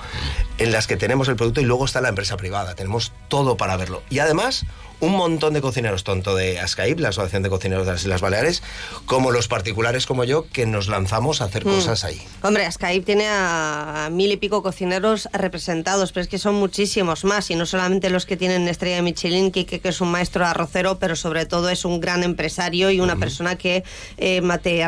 en 0.57 0.71
las 0.71 0.87
que 0.87 0.97
tenemos 0.97 1.27
el 1.27 1.35
producto 1.35 1.61
y 1.61 1.65
luego 1.65 1.85
está 1.85 2.01
la 2.01 2.09
empresa 2.09 2.37
privada. 2.37 2.75
Tenemos 2.75 3.11
todo 3.27 3.57
para 3.57 3.75
verlo. 3.75 4.01
Y 4.09 4.19
además, 4.19 4.65
un 4.99 5.11
montón 5.13 5.53
de 5.53 5.61
cocineros, 5.61 6.03
tanto 6.03 6.35
de 6.35 6.59
ASCAIP, 6.59 6.99
la 6.99 7.09
Asociación 7.09 7.43
de 7.43 7.49
Cocineros 7.49 7.85
de 7.85 7.93
las 7.93 8.01
Islas 8.01 8.21
Baleares, 8.21 8.63
como 9.05 9.31
los 9.31 9.47
particulares 9.47 10.05
como 10.05 10.23
yo, 10.23 10.47
que 10.49 10.65
nos 10.65 10.87
lanzamos 10.87 11.41
a 11.41 11.45
hacer 11.45 11.65
mm. 11.65 11.69
cosas 11.69 12.03
ahí. 12.03 12.21
Hombre, 12.41 12.65
ASCAIP 12.65 13.05
tiene 13.05 13.27
a 13.29 14.09
mil 14.11 14.31
y 14.31 14.37
pico 14.37 14.63
cocineros 14.63 15.29
representados, 15.33 16.11
pero 16.11 16.23
es 16.23 16.27
que 16.27 16.39
son 16.39 16.55
muchísimos 16.55 17.23
más, 17.23 17.49
y 17.51 17.55
no 17.55 17.65
solamente 17.65 18.09
los 18.09 18.25
que 18.25 18.37
tienen 18.37 18.67
estrella 18.67 18.97
de 18.97 19.01
Michelin, 19.01 19.51
que, 19.51 19.65
que 19.65 19.81
es 19.83 20.01
un 20.01 20.09
maestro 20.09 20.45
arrocero, 20.45 20.99
pero 20.99 21.15
sobre 21.15 21.45
todo 21.45 21.69
es 21.69 21.85
un 21.85 21.99
gran 21.99 22.23
empresario 22.23 22.91
y 22.91 22.99
una 22.99 23.15
persona 23.15 23.57
que 23.57 23.83
eh, 24.17 24.41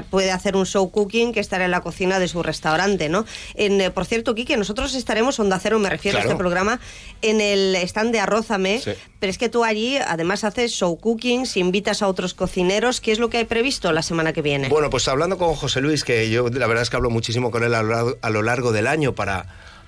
puede 0.09 0.31
hacer 0.31 0.55
un 0.55 0.65
show 0.65 0.89
cooking, 0.91 1.33
que 1.33 1.39
estará 1.39 1.65
en 1.65 1.71
la 1.71 1.81
cocina 1.81 2.19
de 2.19 2.27
su 2.27 2.43
restaurante, 2.43 3.09
¿no? 3.09 3.25
En, 3.55 3.79
eh, 3.81 3.91
por 3.91 4.05
cierto, 4.05 4.35
Kike, 4.35 4.57
nosotros 4.57 4.95
estaremos, 4.95 5.39
Onda 5.39 5.59
Cero 5.59 5.79
me 5.79 5.89
refiero 5.89 6.17
a 6.17 6.21
este 6.21 6.35
programa, 6.35 6.79
en 7.21 7.41
el 7.41 7.75
stand 7.75 8.11
de 8.11 8.19
Arrózame, 8.19 8.81
pero 9.19 9.29
es 9.29 9.37
que 9.37 9.49
tú 9.49 9.63
allí 9.63 9.96
además 10.05 10.43
haces 10.43 10.71
show 10.71 10.97
cooking, 10.97 11.45
si 11.45 11.59
invitas 11.59 12.01
a 12.01 12.07
otros 12.07 12.33
cocineros. 12.33 13.01
¿Qué 13.01 13.11
es 13.11 13.19
lo 13.19 13.29
que 13.29 13.37
hay 13.37 13.45
previsto 13.45 13.91
la 13.91 14.01
semana 14.01 14.33
que 14.33 14.41
viene? 14.41 14.69
Bueno, 14.69 14.89
pues 14.89 15.07
hablando 15.07 15.37
con 15.37 15.55
José 15.55 15.81
Luis, 15.81 16.03
que 16.03 16.29
yo 16.29 16.49
la 16.49 16.67
verdad 16.67 16.83
es 16.83 16.89
que 16.89 16.95
hablo 16.95 17.09
muchísimo 17.09 17.51
con 17.51 17.63
él 17.63 17.73
a 17.73 17.83
lo 17.83 18.41
largo 18.41 18.71
del 18.71 18.87
año 18.87 19.13
para 19.13 19.47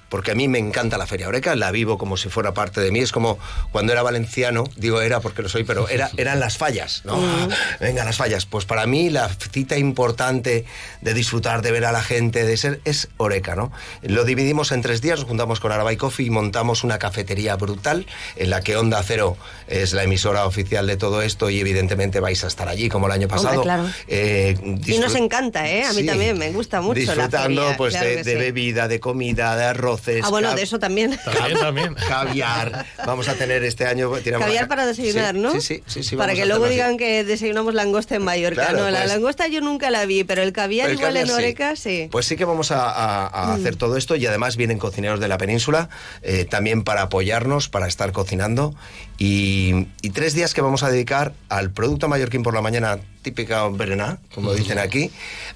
porque 0.09 0.31
a 0.31 0.35
mí 0.35 0.47
me 0.47 0.59
encanta 0.59 0.97
la 0.97 1.07
Feria 1.07 1.27
Oreca, 1.27 1.55
la 1.55 1.71
vivo 1.71 1.97
como 1.97 2.17
si 2.17 2.29
fuera 2.29 2.53
parte 2.53 2.81
de 2.81 2.91
mí. 2.91 2.99
Es 2.99 3.11
como 3.11 3.39
cuando 3.71 3.93
era 3.93 4.01
valenciano, 4.01 4.65
digo 4.75 5.01
era 5.01 5.19
porque 5.19 5.41
lo 5.41 5.49
soy, 5.49 5.63
pero 5.63 5.87
era, 5.87 6.09
eran 6.17 6.39
las 6.39 6.57
fallas, 6.57 7.03
¿no? 7.05 7.17
Mm. 7.17 7.49
Venga, 7.79 8.03
las 8.03 8.17
fallas. 8.17 8.45
Pues 8.45 8.65
para 8.65 8.85
mí 8.85 9.09
la 9.09 9.29
cita 9.29 9.77
importante 9.77 10.65
de 11.01 11.13
disfrutar, 11.13 11.61
de 11.61 11.71
ver 11.71 11.85
a 11.85 11.91
la 11.91 12.01
gente, 12.01 12.45
de 12.45 12.57
ser, 12.57 12.81
es 12.85 13.09
Oreca, 13.17 13.55
¿no? 13.55 13.71
Lo 14.01 14.25
dividimos 14.25 14.71
en 14.71 14.81
tres 14.81 15.01
días, 15.01 15.19
nos 15.19 15.27
juntamos 15.27 15.59
con 15.59 15.71
Arabay 15.71 15.97
Coffee 15.97 16.25
y 16.25 16.29
montamos 16.29 16.83
una 16.83 16.97
cafetería 16.97 17.55
brutal 17.55 18.05
en 18.35 18.49
la 18.49 18.61
que 18.61 18.75
Onda 18.75 19.01
Cero 19.03 19.37
es 19.67 19.93
la 19.93 20.03
emisora 20.03 20.45
oficial 20.45 20.87
de 20.87 20.97
todo 20.97 21.21
esto 21.21 21.49
y 21.49 21.59
evidentemente 21.59 22.19
vais 22.19 22.43
a 22.43 22.47
estar 22.47 22.67
allí 22.67 22.89
como 22.89 23.05
el 23.05 23.11
año 23.11 23.27
pasado. 23.27 23.63
Eh, 24.07 24.57
y 24.85 24.97
nos 24.97 25.15
encanta, 25.15 25.69
¿eh? 25.69 25.83
A 25.83 25.93
mí 25.93 26.03
también 26.03 26.37
me 26.37 26.51
gusta 26.51 26.81
mucho 26.81 26.99
disfrutando, 26.99 27.61
la 27.61 27.67
feria, 27.67 27.77
pues 27.77 27.93
de, 28.25 28.35
bebida, 28.35 28.87
de 28.87 28.99
comida, 28.99 29.55
de 29.55 29.65
arroz 29.65 29.98
arroces. 29.99 30.23
Ah, 30.25 30.29
bueno, 30.29 30.53
de 30.55 30.61
eso 30.63 30.79
también. 30.79 31.17
También, 31.23 31.59
también. 31.59 31.93
Caviar. 32.07 32.85
Vamos 33.05 33.27
a 33.29 33.35
tener 33.35 33.63
este 33.63 33.85
año. 33.85 34.09
tiramos 34.23 34.45
Caviar 34.45 34.67
para 34.67 34.85
desayunar, 34.85 35.35
Sí, 35.35 35.41
¿no? 35.41 35.51
Sí, 35.53 35.61
sí, 35.61 35.83
sí. 35.85 36.03
sí, 36.03 36.15
para 36.15 36.33
que 36.33 36.45
luego 36.45 36.67
digan 36.67 36.97
que 36.97 37.23
desayunamos 37.23 37.73
langosta 37.73 38.15
en 38.15 38.23
Mallorca. 38.23 38.61
Claro, 38.67 38.79
no, 38.79 38.89
la 38.89 38.99
pues- 38.99 39.09
langosta 39.11 39.47
yo 39.47 39.61
nunca 39.61 39.89
la 39.89 40.05
vi, 40.05 40.23
pero 40.23 40.41
el 40.41 40.53
caviar 40.53 40.89
El 40.89 40.95
igual 40.97 41.17
en 41.17 41.23
caviar. 41.23 41.37
Oreca 41.37 41.75
sí. 41.75 42.07
Pues 42.11 42.25
sí 42.25 42.35
que 42.35 42.45
vamos 42.45 42.71
a, 42.71 42.89
a- 42.89 43.27
a 43.27 43.53
hacer 43.53 43.75
todo 43.75 43.97
esto 43.97 44.15
y 44.15 44.25
además 44.25 44.55
vienen 44.57 44.79
cocineros 44.79 45.19
de 45.19 45.27
la 45.27 45.37
península 45.37 45.89
eh, 46.21 46.45
también 46.45 46.83
para 46.83 47.03
apoyarnos, 47.03 47.69
para 47.69 47.87
estar 47.87 48.11
cocinando 48.11 48.75
y, 49.17 49.87
y 50.01 50.09
tres 50.11 50.33
días 50.33 50.53
que 50.53 50.61
vamos 50.61 50.83
a 50.83 50.89
dedicar 50.89 51.33
al 51.49 51.71
producto 51.71 52.07
mallorquín 52.07 52.43
por 52.43 52.53
la 52.53 52.61
mañana, 52.61 52.99
típica 53.21 53.67
berená, 53.67 54.19
como 54.33 54.53
dicen 54.53 54.79
aquí, 54.79 55.11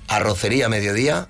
arrocería 0.07 0.65
a 0.65 0.69
mediodía 0.69 1.27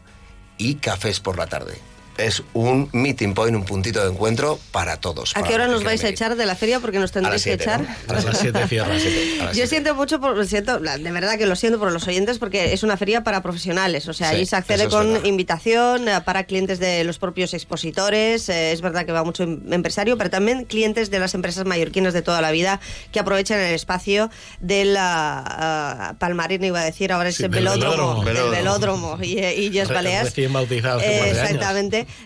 y 0.58 0.75
cafés 0.75 1.20
por 1.20 1.38
la 1.38 1.48
tarde. 1.48 1.75
Es 2.17 2.43
un 2.53 2.89
meeting 2.91 3.34
point, 3.34 3.55
un 3.55 3.65
puntito 3.65 4.03
de 4.03 4.12
encuentro 4.12 4.60
para 4.72 4.98
todos. 4.98 5.32
¿A 5.32 5.34
para 5.36 5.48
qué 5.48 5.55
hora 5.55 5.67
nos 5.67 5.79
que 5.79 5.86
vais 5.86 6.03
a 6.03 6.10
echar 6.10 6.36
de 6.36 6.46
la 6.46 6.55
feria? 6.55 6.79
Porque 6.79 7.00
nos. 7.00 7.10
A 7.10 7.13
tendréis 7.13 7.43
que 7.43 7.50
siete, 7.50 7.63
echar. 7.63 7.82
¿no? 7.82 8.13
A 8.15 8.22
las 8.22 8.38
siete 8.38 8.67
cierra. 8.67 8.91
A 8.91 8.93
las 8.93 9.01
siete. 9.01 9.38
Yo 9.39 9.48
siete. 9.53 9.67
siento 9.67 9.96
mucho, 9.96 10.20
por, 10.20 10.46
siento, 10.46 10.79
la- 10.79 10.98
de 11.00 11.12
verdad 11.12 11.38
que 11.39 11.48
lo 11.48 11.55
siento 11.55 11.79
por 11.79 11.91
los 11.91 12.08
oyentes 12.08 12.38
porque 12.38 12.72
es 12.74 12.84
una 12.84 12.98
feria 12.98 13.24
para 13.24 13.41
profesionales, 13.41 14.08
o 14.08 14.13
sea, 14.13 14.29
Sí, 14.29 14.36
ahí 14.36 14.46
se 14.46 14.55
accede 14.55 14.88
con 14.89 15.12
verdad. 15.13 15.25
invitación 15.25 16.08
eh, 16.08 16.22
para 16.24 16.43
clientes 16.43 16.77
de 16.79 17.03
los 17.03 17.17
propios 17.17 17.53
expositores, 17.55 18.48
eh, 18.50 18.72
es 18.74 18.82
verdad 18.82 19.05
que 19.08 19.12
va 19.12 19.24
mucho 19.24 19.43
em- 19.43 19.74
empresario, 19.74 20.15
pero 20.17 20.29
también 20.29 20.65
clientes 20.65 21.10
de 21.10 21.17
las 21.20 21.34
empresas 21.34 21.65
mallorquinas 21.65 22.13
de 22.13 22.22
toda 22.22 22.41
la 22.41 22.51
vida 22.51 22.79
que 23.12 23.20
aprovechan 23.20 23.60
el 23.60 23.74
espacio 23.74 24.29
del 24.60 24.96
ah, 24.98 26.15
Palmarín, 26.20 26.63
iba 26.63 26.79
a 26.82 26.86
decir, 26.86 27.12
ahora 27.12 27.29
es 27.29 27.38
Sí, 27.38 27.43
el 27.43 27.50
velódromo, 27.50 28.24
velódromo. 28.24 28.51
del 28.51 28.51
velódromo 28.51 29.17
y, 29.22 29.38
eh, 29.39 29.55
y 29.58 29.65
Illes 29.67 29.88
Re- 29.88 29.96
Balears. 29.96 30.25
recién 30.25 30.53
bautizado 30.53 31.00
hace 31.00 31.53
un 31.53 31.60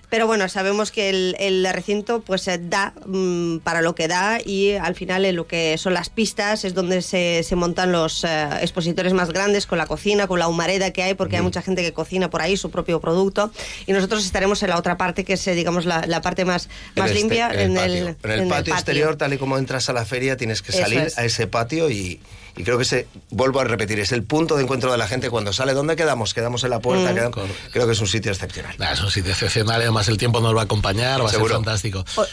pero 0.09 0.27
bueno, 0.27 0.47
sabemos 0.49 0.91
que 0.91 1.09
el, 1.09 1.35
el 1.39 1.67
recinto 1.71 2.21
pues 2.21 2.47
eh, 2.47 2.59
da 2.61 2.93
mm, 3.05 3.57
para 3.59 3.81
lo 3.81 3.95
que 3.95 4.07
da 4.07 4.39
y 4.43 4.73
al 4.73 4.95
final 4.95 5.25
en 5.25 5.35
lo 5.35 5.47
que 5.47 5.77
son 5.77 5.93
las 5.93 6.09
pistas 6.09 6.65
es 6.65 6.73
donde 6.73 7.01
se, 7.01 7.43
se 7.43 7.55
montan 7.55 7.91
los 7.91 8.23
eh, 8.23 8.47
expositores 8.61 9.13
más 9.13 9.31
grandes 9.31 9.65
con 9.65 9.77
la 9.77 9.85
cocina, 9.85 10.27
con 10.27 10.39
la 10.39 10.47
humareda 10.47 10.91
que 10.91 11.03
hay, 11.03 11.13
porque 11.13 11.37
hay 11.37 11.41
mucha 11.41 11.61
gente 11.61 11.81
que 11.83 11.93
cocina 11.93 12.29
por 12.29 12.41
ahí 12.41 12.57
su 12.57 12.69
propio 12.71 12.99
producto. 12.99 13.51
Y 13.85 13.93
nosotros 13.93 14.25
estaremos 14.25 14.61
en 14.63 14.69
la 14.69 14.77
otra 14.77 14.97
parte 14.97 15.23
que 15.23 15.33
es 15.33 15.47
eh, 15.47 15.55
digamos 15.55 15.85
la, 15.85 16.05
la 16.07 16.21
parte 16.21 16.45
más, 16.45 16.69
más 16.95 17.09
este- 17.09 17.19
limpia 17.19 17.49
en 17.51 17.77
el 17.77 18.15
patio, 18.15 18.15
en 18.23 18.31
el 18.31 18.39
en 18.41 18.49
patio 18.49 18.73
exterior, 18.73 19.15
tal 19.15 19.33
y 19.33 19.37
como 19.37 19.57
entras 19.57 19.89
a 19.89 19.93
la 19.93 20.05
feria, 20.05 20.37
tienes 20.37 20.61
que 20.61 20.71
salir 20.71 20.99
es. 20.99 21.17
a 21.17 21.25
ese 21.25 21.47
patio 21.47 21.89
y, 21.89 22.19
y 22.57 22.63
creo 22.63 22.77
que 22.77 22.83
ese, 22.83 23.07
vuelvo 23.29 23.59
a 23.59 23.63
repetir, 23.63 23.99
es 23.99 24.11
el 24.11 24.23
punto 24.23 24.55
de 24.57 24.63
encuentro 24.63 24.91
de 24.91 24.97
la 24.97 25.07
gente 25.07 25.29
cuando 25.29 25.53
sale. 25.53 25.73
¿Dónde 25.73 25.95
quedamos? 25.95 26.33
Quedamos 26.33 26.63
en 26.63 26.71
la 26.71 26.79
Mm. 26.79 26.81
puerta. 26.81 27.13
quedamos- 27.13 27.33
Correcto. 27.35 27.69
creo 27.71 27.85
que 27.85 27.93
es 27.93 27.99
un 28.01 28.07
sitio 28.07 28.31
excepcional. 28.31 28.75
Nah, 28.77 28.91
es 28.93 29.01
un 29.01 29.11
sitio 29.11 29.31
excepcional, 29.31 29.81
además 29.81 30.07
el 30.07 30.17
tiempo 30.17 30.39
nos 30.41 30.55
va 30.55 30.61
a 30.61 30.63
acompañar, 30.65 31.21
va 31.21 31.27
a 31.27 31.29
Seguro. 31.31 31.49
ser 31.49 31.55
fantástico. 31.57 32.03
O- 32.15 32.25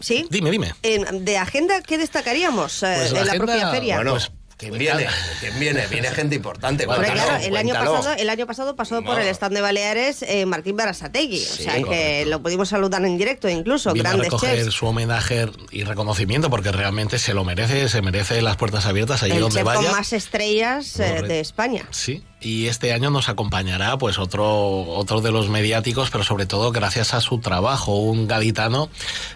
¿Sí? 0.00 0.26
Dime, 0.30 0.50
dime. 0.52 0.74
De 0.82 1.38
agenda, 1.38 1.82
¿qué 1.82 1.98
destacaríamos 1.98 2.82
eh, 2.84 2.94
Pues 2.98 3.08
en 3.08 3.14
la 3.14 3.24
la, 3.24 3.32
agenda, 3.32 3.46
propia 3.46 3.70
feria? 3.70 3.96
Bueno, 3.96 4.12
Pues- 4.12 4.30
¿quién 4.58 4.76
viene? 4.76 5.06
¿Quién 5.40 5.58
viene? 5.58 5.86
Viene 5.86 6.08
gente 6.10 6.34
importante. 6.36 6.84
Bueno, 6.84 7.02
cuéntalo, 7.02 7.26
claro, 7.28 7.44
el 7.44 7.56
año, 7.56 7.72
pasado, 7.74 8.12
el 8.18 8.28
año 8.28 8.46
pasado 8.46 8.76
pasó 8.76 9.02
por 9.02 9.14
No. 9.16 9.20
el 9.22 9.28
stand 9.28 9.54
de 9.54 9.60
Baleares 9.62 10.22
eh, 10.22 10.44
Martín 10.44 10.76
Barasategui. 10.76 11.38
Sí, 11.38 11.60
o 11.60 11.64
sea 11.64 11.74
que 11.76 11.82
correcto. 11.82 12.30
lo 12.30 12.42
pudimos 12.42 12.68
saludar 12.68 13.02
en 13.04 13.16
directo 13.16 13.48
incluso, 13.48 13.92
Vino 13.94 14.06
a 14.08 14.12
grandes 14.12 14.26
recoger 14.30 14.56
chefs. 14.58 14.74
su 14.74 14.86
homenaje 14.86 15.46
y 15.70 15.84
reconocimiento 15.84 16.50
porque 16.50 16.72
realmente 16.72 17.18
se 17.18 17.32
lo 17.32 17.44
merece, 17.44 17.88
se 17.88 18.02
merece 18.02 18.42
las 18.42 18.56
puertas 18.56 18.84
abiertas 18.84 19.22
allí 19.22 19.32
El 19.32 19.40
donde 19.40 19.56
chef 19.56 19.64
vaya. 19.64 19.80
con 19.80 19.92
más 19.92 20.12
estrellas 20.12 20.98
eh, 21.00 21.22
de 21.22 21.40
España. 21.40 21.86
Sí, 21.90 22.22
y 22.40 22.66
este 22.66 22.92
año 22.92 23.10
nos 23.10 23.28
acompañará 23.28 23.98
pues 23.98 24.18
otro, 24.18 24.82
otro 24.82 25.20
de 25.20 25.32
los 25.32 25.48
mediáticos, 25.48 26.10
pero 26.10 26.22
sobre 26.24 26.46
todo 26.46 26.70
gracias 26.70 27.14
a 27.14 27.20
su 27.20 27.38
trabajo, 27.38 27.96
un 27.96 28.28
gaditano 28.28 28.90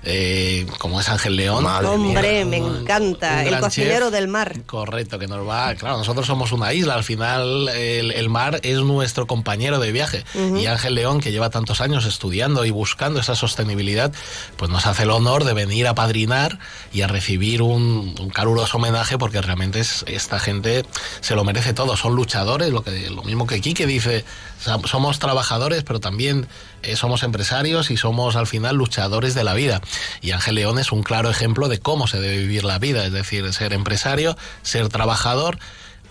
eh, 0.05 0.67
como 0.79 1.01
es 1.01 1.09
Ángel 1.09 1.37
León. 1.37 1.65
Madre 1.65 1.89
Hombre, 1.89 2.45
mía. 2.45 2.47
me 2.47 2.57
encanta. 2.59 3.41
Un 3.43 3.47
El 3.55 3.61
cocinero 3.61 4.07
chef. 4.07 4.13
del 4.15 4.29
mar. 4.29 4.63
Correcto, 4.67 5.19
que 5.19 5.27
nos 5.27 5.47
va. 5.49 5.75
Claro, 5.75 5.99
nosotros 5.99 6.27
somos 6.27 6.53
una 6.53 6.73
isla, 6.73 6.95
al 6.95 7.05
final 7.05 7.69
el, 7.71 8.13
el 8.13 8.29
mar 8.29 8.61
es 8.63 8.79
nuestro 8.79 9.27
compañero 9.27 9.79
de 9.81 9.91
viaje. 9.93 10.25
Y 10.57 10.67
Ángel 10.67 10.95
León, 10.95 11.21
que 11.21 11.33
lleva 11.33 11.51
tantos 11.51 11.81
años 11.81 12.05
estudiando 12.05 12.65
y 12.65 12.71
buscando 12.71 13.21
esa 13.21 13.35
sostenibilidad, 13.35 14.13
pues 14.57 14.71
nos 14.71 14.87
hace 14.87 15.03
el 15.05 15.11
honor 15.11 15.45
de 15.45 15.55
venir 15.55 15.89
a 15.89 15.95
padrinar 15.95 16.59
y 16.93 17.03
a 17.03 17.07
recibir 17.09 17.63
un, 17.63 18.15
un 18.21 18.31
caluroso 18.31 18.77
homenaje, 18.79 19.19
porque 19.19 19.41
realmente 19.41 19.81
es, 19.81 20.05
esta 20.07 20.39
gente 20.39 20.85
se 21.21 21.35
lo 21.35 21.45
merece 21.45 21.73
todo. 21.75 21.97
Son 21.97 22.15
luchadores, 22.15 22.71
lo, 22.71 22.83
que, 22.83 22.92
lo 23.11 23.23
mismo 23.23 23.47
que 23.47 23.61
Quique 23.61 23.87
dice, 23.87 24.25
so- 24.61 24.81
somos 24.87 25.19
trabajadores, 25.19 25.83
pero 25.85 26.01
también 26.01 26.47
eh, 26.83 26.97
somos 26.97 27.23
empresarios 27.23 27.91
y 27.91 27.97
somos 27.97 28.37
al 28.37 28.47
final 28.47 28.77
luchadores 28.77 29.35
de 29.35 29.45
la 29.45 29.55
vida. 29.55 29.81
Y 30.21 30.31
Ángel 30.33 30.55
León 30.57 30.79
es 30.79 30.93
un 30.93 31.03
claro 31.03 31.31
ejemplo 31.31 31.69
de 31.69 31.79
cómo 31.79 32.07
se 32.07 32.21
debe 32.21 32.39
vivir 32.39 32.65
la 32.65 32.79
vida, 32.79 33.05
es 33.07 33.13
decir, 33.13 33.53
ser 33.53 33.73
empresario, 33.73 34.37
ser 34.63 34.89
trabajador, 34.89 35.59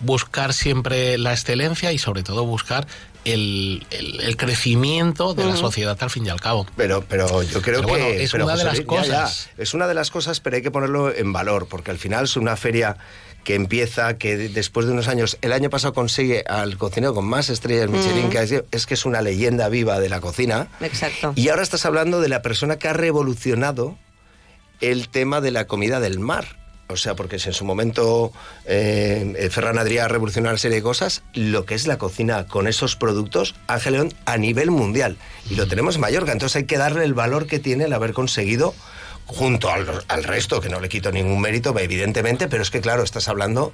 buscar 0.00 0.52
siempre 0.52 1.16
la 1.18 1.32
excelencia 1.32 1.92
y 1.92 1.98
sobre 1.98 2.22
todo 2.22 2.44
buscar 2.44 2.86
el, 3.24 3.86
el- 3.90 4.20
el 4.20 4.36
crecimiento 4.36 5.32
de 5.34 5.44
la 5.44 5.54
sociedad 5.54 5.96
al 6.00 6.10
fin 6.10 6.26
y 6.26 6.28
al 6.30 6.40
cabo. 6.40 6.66
Pero, 6.76 7.04
pero 7.08 7.42
yo 7.44 7.62
creo 7.62 7.82
Pero 7.82 7.94
que 7.94 8.24
es 8.24 8.32
pero, 8.32 8.46
una 8.46 8.56
de 8.56 8.64
las 8.64 8.78
Luis, 8.78 8.88
ya, 8.88 9.02
ya, 9.04 9.20
cosas. 9.22 9.50
es 9.58 9.74
una 9.74 9.86
de 9.86 9.94
las 9.94 10.10
cosas, 10.10 10.40
pero 10.40 10.56
hay 10.56 10.62
que 10.62 10.72
ponerlo 10.72 11.14
en 11.14 11.32
valor, 11.32 11.68
porque 11.68 11.92
al 11.92 11.98
final 11.98 12.24
es 12.24 12.36
una 12.36 12.56
feria 12.56 12.96
que 13.44 13.54
empieza, 13.54 14.18
que 14.18 14.36
después 14.36 14.86
de 14.86 14.92
unos 14.92 15.08
años, 15.08 15.38
el 15.42 15.52
año 15.52 15.70
pasado 15.70 15.92
consigue 15.92 16.44
al 16.46 16.76
cocinero 16.78 17.14
con 17.14 17.24
más 17.24 17.50
estrellas 17.50 17.90
Michelin, 17.90 18.30
que 18.30 18.42
es, 18.42 18.64
es 18.70 18.86
que 18.86 18.94
es 18.94 19.04
una 19.04 19.22
leyenda 19.22 19.68
viva 19.68 19.98
de 20.00 20.08
la 20.08 20.20
cocina. 20.20 20.68
Exacto. 20.80 21.32
Y 21.34 21.48
ahora 21.48 21.62
estás 21.62 21.84
hablando 21.86 22.20
de 22.20 22.28
la 22.28 22.42
persona 22.42 22.78
que 22.78 22.88
ha 22.88 22.92
revolucionado 22.92 23.98
el 24.80 25.08
tema 25.08 25.40
de 25.40 25.50
la 25.50 25.66
comida 25.66 26.00
del 26.00 26.18
mar. 26.18 26.60
O 26.88 26.96
sea, 26.96 27.14
porque 27.14 27.38
si 27.38 27.48
en 27.48 27.54
su 27.54 27.64
momento 27.64 28.32
eh, 28.66 29.48
Ferran 29.50 29.78
Adrià 29.78 30.08
revolucionó 30.08 30.50
una 30.50 30.58
serie 30.58 30.78
de 30.78 30.82
cosas, 30.82 31.22
lo 31.32 31.64
que 31.64 31.74
es 31.74 31.86
la 31.86 31.96
cocina 31.96 32.46
con 32.46 32.68
esos 32.68 32.96
productos, 32.96 33.54
Ángel 33.66 33.94
León 33.94 34.14
a 34.26 34.36
nivel 34.36 34.70
mundial. 34.70 35.16
Y 35.48 35.54
lo 35.54 35.66
tenemos 35.66 35.94
en 35.94 36.02
Mallorca, 36.02 36.32
entonces 36.32 36.56
hay 36.56 36.64
que 36.64 36.76
darle 36.76 37.04
el 37.04 37.14
valor 37.14 37.46
que 37.46 37.58
tiene 37.58 37.84
el 37.84 37.92
haber 37.94 38.12
conseguido 38.12 38.74
junto 39.26 39.70
al, 39.70 40.04
al 40.08 40.24
resto, 40.24 40.60
que 40.60 40.68
no 40.68 40.80
le 40.80 40.88
quito 40.88 41.10
ningún 41.10 41.40
mérito, 41.40 41.76
evidentemente, 41.78 42.48
pero 42.48 42.62
es 42.62 42.70
que 42.70 42.80
claro, 42.80 43.02
estás 43.02 43.28
hablando... 43.28 43.72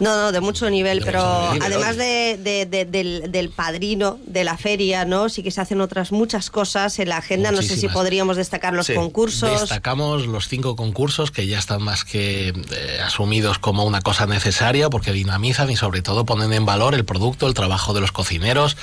No, 0.00 0.16
no, 0.16 0.32
de 0.32 0.40
mucho 0.40 0.68
nivel, 0.70 0.98
De 1.00 1.04
pero 1.06 1.22
mucho 1.22 1.52
nivel, 1.54 1.62
además 1.72 1.96
de, 1.96 2.38
de- 2.42 2.66
de- 2.66 2.84
del, 2.84 3.30
del 3.30 3.50
padrino 3.50 4.18
de 4.26 4.44
la 4.44 4.56
feria, 4.56 5.04
¿no? 5.04 5.28
Sí 5.28 5.42
que 5.42 5.50
se 5.50 5.60
hacen 5.60 5.80
otras 5.80 6.10
muchas 6.12 6.50
cosas 6.50 6.98
en 6.98 7.08
la 7.08 7.18
agenda. 7.18 7.52
No 7.52 7.62
sé 7.62 7.76
si 7.76 7.88
podríamos 7.88 8.36
destacar 8.36 8.72
los 8.74 8.86
Sí. 8.86 8.94
concursos. 8.94 9.60
Destacamos 9.60 10.26
los 10.26 10.48
cinco 10.48 10.76
concursos 10.76 11.30
que 11.30 11.46
ya 11.46 11.58
están 11.58 11.82
más 11.82 12.04
que 12.04 12.48
eh, 12.48 13.00
asumidos 13.04 13.58
como 13.58 13.84
una 13.84 14.00
cosa 14.02 14.26
necesaria 14.26 14.90
porque 14.90 15.12
dinamizan 15.12 15.70
y 15.70 15.76
sobre 15.76 16.02
todo 16.02 16.24
ponen 16.24 16.52
en 16.52 16.66
valor 16.66 16.94
el 16.94 17.04
producto, 17.04 17.46
el 17.46 17.54
trabajo 17.54 17.94
de 17.94 18.00
los 18.00 18.12
cocineros. 18.12 18.76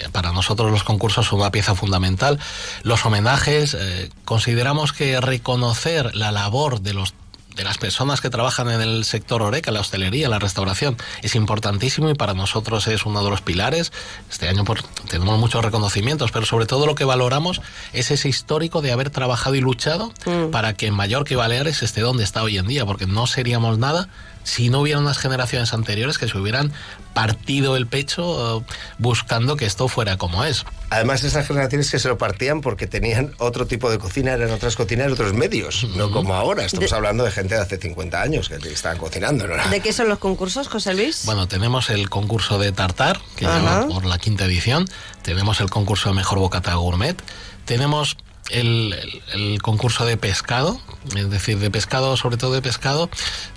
Eh, 0.00 0.08
para 0.12 0.32
nosotros 0.32 0.70
los 0.70 0.84
concursos 0.84 1.26
son 1.26 1.40
una 1.40 1.50
pieza 1.50 1.74
fundamental. 1.74 2.38
Los 2.82 3.04
homenajes, 3.06 3.74
eh, 3.78 4.10
consideramos 4.24 4.92
que 4.92 5.20
reconocer 5.20 6.14
la 6.14 6.30
labor 6.30 6.80
de 6.80 6.92
los 6.94 7.14
de 7.58 7.64
las 7.64 7.76
personas 7.76 8.20
que 8.20 8.30
trabajan 8.30 8.70
en 8.70 8.80
el 8.80 9.04
sector 9.04 9.42
oreca, 9.42 9.72
la 9.72 9.80
hostelería, 9.80 10.28
la 10.28 10.38
restauración, 10.38 10.96
es 11.22 11.34
importantísimo 11.34 12.08
y 12.08 12.14
para 12.14 12.32
nosotros 12.32 12.86
es 12.86 13.04
uno 13.04 13.22
de 13.24 13.30
los 13.30 13.40
pilares. 13.40 13.92
Este 14.30 14.48
año 14.48 14.64
pues, 14.64 14.84
tenemos 15.10 15.38
muchos 15.40 15.64
reconocimientos, 15.64 16.30
pero 16.30 16.46
sobre 16.46 16.66
todo 16.66 16.86
lo 16.86 16.94
que 16.94 17.04
valoramos 17.04 17.60
es 17.92 18.12
ese 18.12 18.28
histórico 18.28 18.80
de 18.80 18.92
haber 18.92 19.10
trabajado 19.10 19.56
y 19.56 19.60
luchado 19.60 20.12
para 20.52 20.74
que 20.74 20.92
Mallorca 20.92 21.34
y 21.34 21.36
Baleares 21.36 21.82
esté 21.82 22.00
donde 22.00 22.22
está 22.22 22.44
hoy 22.44 22.58
en 22.58 22.68
día, 22.68 22.86
porque 22.86 23.06
no 23.06 23.26
seríamos 23.26 23.76
nada 23.76 24.08
si 24.48 24.70
no 24.70 24.80
hubiera 24.80 24.98
unas 24.98 25.18
generaciones 25.18 25.72
anteriores 25.74 26.16
que 26.18 26.26
se 26.28 26.38
hubieran 26.38 26.72
partido 27.14 27.76
el 27.76 27.86
pecho 27.86 28.58
eh, 28.60 28.64
buscando 28.98 29.56
que 29.56 29.66
esto 29.66 29.88
fuera 29.88 30.16
como 30.16 30.44
es. 30.44 30.64
Además, 30.90 31.22
esas 31.24 31.46
generaciones 31.46 31.90
que 31.90 31.98
se 31.98 32.08
lo 32.08 32.16
partían 32.16 32.60
porque 32.60 32.86
tenían 32.86 33.34
otro 33.38 33.66
tipo 33.66 33.90
de 33.90 33.98
cocina, 33.98 34.32
eran 34.32 34.50
otras 34.50 34.76
cocinas, 34.76 35.12
otros 35.12 35.34
medios, 35.34 35.84
no 35.96 36.10
como 36.10 36.34
ahora. 36.34 36.64
Estamos 36.64 36.90
De- 36.90 36.96
hablando 36.96 37.24
de 37.24 37.30
gente 37.30 37.54
de 37.56 37.60
hace 37.60 37.76
50 37.76 38.22
años 38.22 38.48
que 38.48 38.56
estaban 38.72 38.98
cocinando, 38.98 39.46
¿no? 39.46 39.56
¿De 39.68 39.80
qué 39.80 39.92
son 39.92 40.08
los 40.08 40.18
concursos, 40.18 40.68
José 40.68 40.94
Luis? 40.94 41.22
Bueno, 41.26 41.46
tenemos 41.48 41.90
el 41.90 42.08
concurso 42.08 42.58
de 42.58 42.72
tartar, 42.72 43.20
que 43.36 43.44
lleva 43.44 43.86
por 43.88 44.04
la 44.06 44.18
quinta 44.18 44.44
edición. 44.46 44.88
Tenemos 45.22 45.60
el 45.60 45.68
concurso 45.70 46.08
de 46.10 46.14
mejor 46.14 46.38
bocata 46.38 46.74
gourmet. 46.74 47.20
Tenemos 47.66 48.16
el, 48.50 48.94
el- 48.94 49.22
el 49.52 49.62
concurso 49.62 50.04
de 50.06 50.16
pescado, 50.16 50.80
es 51.16 51.30
decir, 51.30 51.58
de 51.58 51.70
pescado, 51.70 52.16
sobre 52.16 52.36
todo 52.36 52.52
de 52.52 52.62
pescado, 52.62 53.10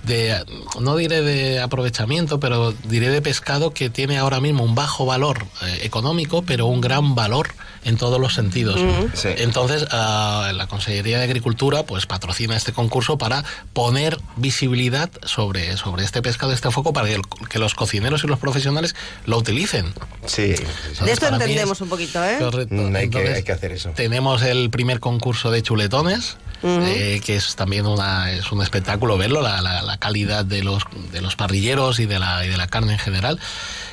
de 0.04 0.44
no 0.80 0.96
diré 0.96 1.22
de 1.22 1.60
aprovechamiento, 1.60 2.40
pero 2.40 2.72
diré 2.84 3.10
de 3.10 3.22
pescado 3.22 3.72
que 3.72 3.90
tiene 3.90 4.18
ahora 4.18 4.40
mismo 4.40 4.64
un 4.64 4.74
bajo 4.74 5.06
valor 5.06 5.44
eh, 5.62 5.80
económico, 5.82 6.42
pero 6.42 6.66
un 6.66 6.80
gran 6.80 7.14
valor 7.14 7.48
en 7.84 7.96
todos 7.96 8.20
los 8.20 8.34
sentidos. 8.34 8.78
Sí. 9.14 9.28
Entonces, 9.38 9.86
ah, 9.90 10.52
la 10.54 10.68
Consejería 10.68 11.18
de 11.18 11.24
Agricultura 11.24 11.82
pues 11.84 12.06
patrocina 12.06 12.56
este 12.56 12.72
concurso 12.72 13.18
para 13.18 13.44
poner 13.72 14.18
visibilidad 14.36 15.10
sobre, 15.24 15.76
sobre 15.76 16.04
este 16.04 16.22
pescado, 16.22 16.52
este 16.52 16.70
foco, 16.70 16.92
para 16.92 17.08
que, 17.08 17.14
el- 17.14 17.22
que 17.50 17.58
los 17.58 17.74
cocineros 17.74 18.22
y 18.24 18.28
los 18.28 18.38
profesionales 18.38 18.94
lo 19.26 19.38
utilicen. 19.38 19.92
Sí, 20.26 20.42
de 20.42 21.12
esto 21.12 21.26
entendemos 21.26 21.78
es- 21.78 21.80
un 21.80 21.88
poquito, 21.88 22.22
¿eh? 22.24 22.36
Correcto. 22.38 22.74
Mm, 22.74 22.86
hay 22.86 22.92
que- 22.92 23.04
Entonces, 23.18 23.34
hay 23.36 23.42
que 23.42 23.52
hacer 23.52 23.72
eso. 23.72 23.90
Tenemos 23.90 24.42
el 24.42 24.70
primer 24.70 24.81
concurso 25.00 25.50
de 25.50 25.62
chuletones. 25.62 26.36
Eh, 26.64 27.20
que 27.24 27.34
es 27.34 27.56
también 27.56 27.86
una, 27.86 28.30
es 28.30 28.52
un 28.52 28.62
espectáculo 28.62 29.18
verlo, 29.18 29.42
la, 29.42 29.60
la, 29.60 29.96
calidad 29.96 30.44
de 30.44 30.62
los, 30.62 30.84
de 31.10 31.20
los 31.20 31.34
parrilleros 31.34 31.98
y 31.98 32.06
de, 32.06 32.20
la, 32.20 32.46
y 32.46 32.48
de 32.48 32.56
la 32.56 32.68
carne 32.68 32.92
en 32.92 32.98
general. 33.00 33.40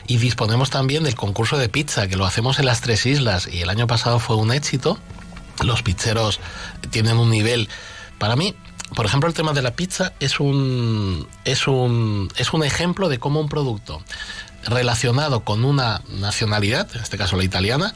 Y 0.05 0.17
disponemos 0.17 0.69
también 0.69 1.03
del 1.03 1.15
concurso 1.15 1.58
de 1.58 1.67
pizza, 1.67 2.08
que 2.08 2.15
lo 2.15 2.27
hacemos 2.27 2.60
en 2.60 2.67
las 2.67 2.81
tres 2.81 3.08
islas 3.08 3.50
y 3.51 3.62
el 3.62 3.72
año 3.72 3.88
pasado 3.88 4.19
fue 4.19 4.36
un 4.36 4.51
éxito. 4.51 5.00
Los 5.63 5.81
pizzeros 5.81 6.39
tienen 6.91 7.17
un 7.17 7.31
nivel, 7.31 7.69
para 8.19 8.36
mí, 8.36 8.53
por 8.96 9.05
ejemplo, 9.05 9.29
el 9.29 9.36
tema 9.36 9.53
de 9.53 9.62
la 9.62 9.72
pizza 9.72 10.13
es 10.19 10.39
un, 10.39 11.27
es 11.46 11.67
un, 11.67 12.29
es 12.38 12.53
un 12.53 12.63
ejemplo 12.63 13.10
de 13.10 13.19
cómo 13.19 13.39
un 13.39 13.50
producto 13.50 14.03
relacionado 14.63 15.41
con 15.41 15.63
una 15.63 16.01
nacionalidad, 16.10 16.88
en 16.96 17.01
este 17.01 17.17
caso 17.17 17.38
la 17.38 17.43
italiana, 17.43 17.93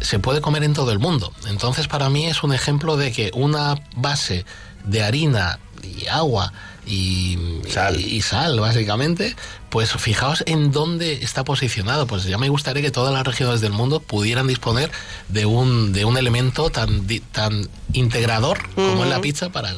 se 0.00 0.18
puede 0.18 0.40
comer 0.40 0.64
en 0.64 0.74
todo 0.74 0.92
el 0.92 0.98
mundo. 0.98 1.32
Entonces 1.48 1.88
para 1.88 2.08
mí 2.10 2.26
es 2.26 2.42
un 2.42 2.52
ejemplo 2.52 2.96
de 2.96 3.12
que 3.12 3.30
una 3.34 3.82
base 3.96 4.44
de 4.84 5.02
harina 5.02 5.58
y 5.82 6.06
agua 6.06 6.52
y 6.86 7.38
sal. 7.68 7.98
y 7.98 8.20
sal, 8.20 8.60
básicamente, 8.60 9.34
pues 9.70 9.92
fijaos 9.92 10.44
en 10.46 10.70
dónde 10.70 11.14
está 11.14 11.44
posicionado. 11.44 12.06
Pues 12.06 12.24
ya 12.24 12.38
me 12.38 12.48
gustaría 12.48 12.82
que 12.82 12.90
todas 12.90 13.12
las 13.12 13.26
regiones 13.26 13.60
del 13.60 13.72
mundo 13.72 14.00
pudieran 14.00 14.46
disponer 14.46 14.90
de 15.28 15.46
un, 15.46 15.92
de 15.92 16.04
un 16.04 16.16
elemento 16.18 16.70
tan, 16.70 17.06
tan 17.32 17.68
integrador 17.92 18.58
como 18.74 19.04
es 19.04 19.10
la 19.10 19.20
pizza 19.20 19.50
para 19.50 19.74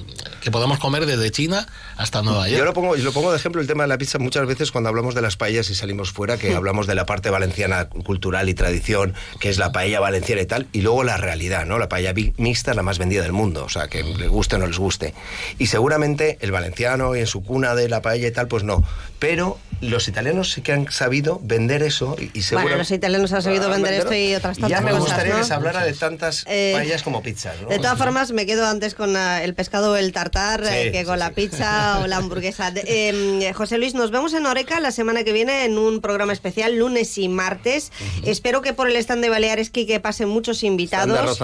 que 0.47 0.53
podamos 0.53 0.79
comer 0.79 1.07
desde 1.07 1.29
China 1.33 1.67
hasta 1.97 2.23
Nueva 2.23 2.47
York. 2.47 2.61
Yo 2.61 2.65
lo 2.65 2.73
pongo, 2.73 2.95
lo 2.95 3.11
pongo 3.11 3.33
de 3.33 3.37
ejemplo 3.37 3.61
el 3.61 3.67
tema 3.67 3.83
de 3.83 3.89
la 3.89 3.99
pizza 3.99 4.21
muchas 4.21 4.47
veces 4.47 4.71
cuando 4.71 4.89
hablamos 4.89 5.17
de 5.17 5.21
las 5.21 5.37
paellas 5.37 5.69
y 5.71 5.75
salimos 5.75 6.13
fuera, 6.13 6.39
que 6.39 6.55
hablamos 6.55 6.87
de 6.87 6.95
la 6.95 7.05
parte 7.05 7.31
valenciana 7.31 7.89
cultural 7.89 8.49
y 8.49 8.55
tradición, 8.55 9.15
que 9.41 9.49
es 9.49 9.59
la 9.59 9.73
paella 9.73 9.99
valenciana 9.99 10.43
y 10.43 10.47
tal, 10.47 10.69
y 10.73 10.83
luego 10.83 11.03
la 11.03 11.17
realidad, 11.17 11.67
¿no? 11.67 11.81
La 11.81 11.89
paella 11.89 12.15
mixta 12.37 12.71
es 12.71 12.77
la 12.77 12.85
más 12.85 12.99
vendida 12.99 13.25
del 13.25 13.33
mundo, 13.33 13.65
o 13.65 13.69
sea, 13.69 13.89
que 13.89 14.05
les 14.05 14.29
guste 14.29 14.55
o 14.55 14.61
no 14.61 14.69
les 14.69 14.79
guste. 14.79 15.15
Y 15.59 15.67
seguramente 15.67 16.39
el 16.41 16.53
valenciano 16.53 17.17
y 17.17 17.19
en 17.19 17.27
su 17.27 17.43
cuna 17.43 17.75
de 17.75 17.89
la 17.89 18.01
paella 18.01 18.29
y 18.29 18.31
tal, 18.31 18.47
pues 18.47 18.63
no. 18.63 18.85
Pero 19.19 19.59
los 19.81 20.09
italianos 20.09 20.53
sí 20.53 20.63
que 20.63 20.73
han 20.73 20.91
sabido 20.91 21.41
vender 21.43 21.83
eso 21.83 22.17
y, 22.35 22.43
seguro... 22.43 22.65
Bueno, 22.65 22.79
los 22.79 22.91
italianos 22.91 23.33
han 23.33 23.43
sabido 23.43 23.69
vender 23.69 23.95
esto 23.95 24.15
y 24.15 24.35
otras 24.35 24.59
tantas 24.59 24.71
ya 24.71 24.81
me 24.81 24.93
gustaría 24.93 25.37
que 25.37 25.45
se 25.45 25.55
hablara 25.55 25.85
de 25.85 25.93
tantas 25.93 26.45
eh, 26.49 26.73
paellas 26.75 27.03
como 27.03 27.23
pizzas, 27.23 27.55
De 27.69 27.79
todas 27.79 27.99
formas, 27.99 28.33
me 28.33 28.47
quedo 28.47 28.67
antes 28.67 28.95
con 28.95 29.17
ah, 29.17 29.43
el 29.43 29.55
pescado 29.55 29.93
o 29.93 29.97
el 29.97 30.13
tartar 30.13 30.65
eh, 30.65 30.93
que 30.93 31.05
con 31.05 31.19
la 31.19 31.31
pizza 31.31 32.01
o 32.01 32.07
la 32.07 32.17
hamburguesa. 32.17 32.73
Em, 32.89 33.53
José 33.53 33.79
Luis, 33.79 33.95
nos 33.95 34.11
vemos 34.11 34.33
en 34.35 34.47
Oreca 34.47 34.81
la 34.81 34.91
semana 34.91 35.25
que 35.25 35.33
viene 35.33 35.65
en 35.65 35.79
un 35.79 36.01
programa 36.01 36.33
especial, 36.33 36.77
lunes 36.77 37.19
y 37.19 37.29
martes. 37.29 37.93
Espero 38.25 38.63
que 38.63 38.73
por 38.73 38.89
el 38.89 38.97
stand 38.97 39.23
de 39.23 39.29
Baleares, 39.29 39.71
que 39.71 40.01
pasen 40.01 40.29
muchos 40.29 40.63
invitados. 40.63 41.39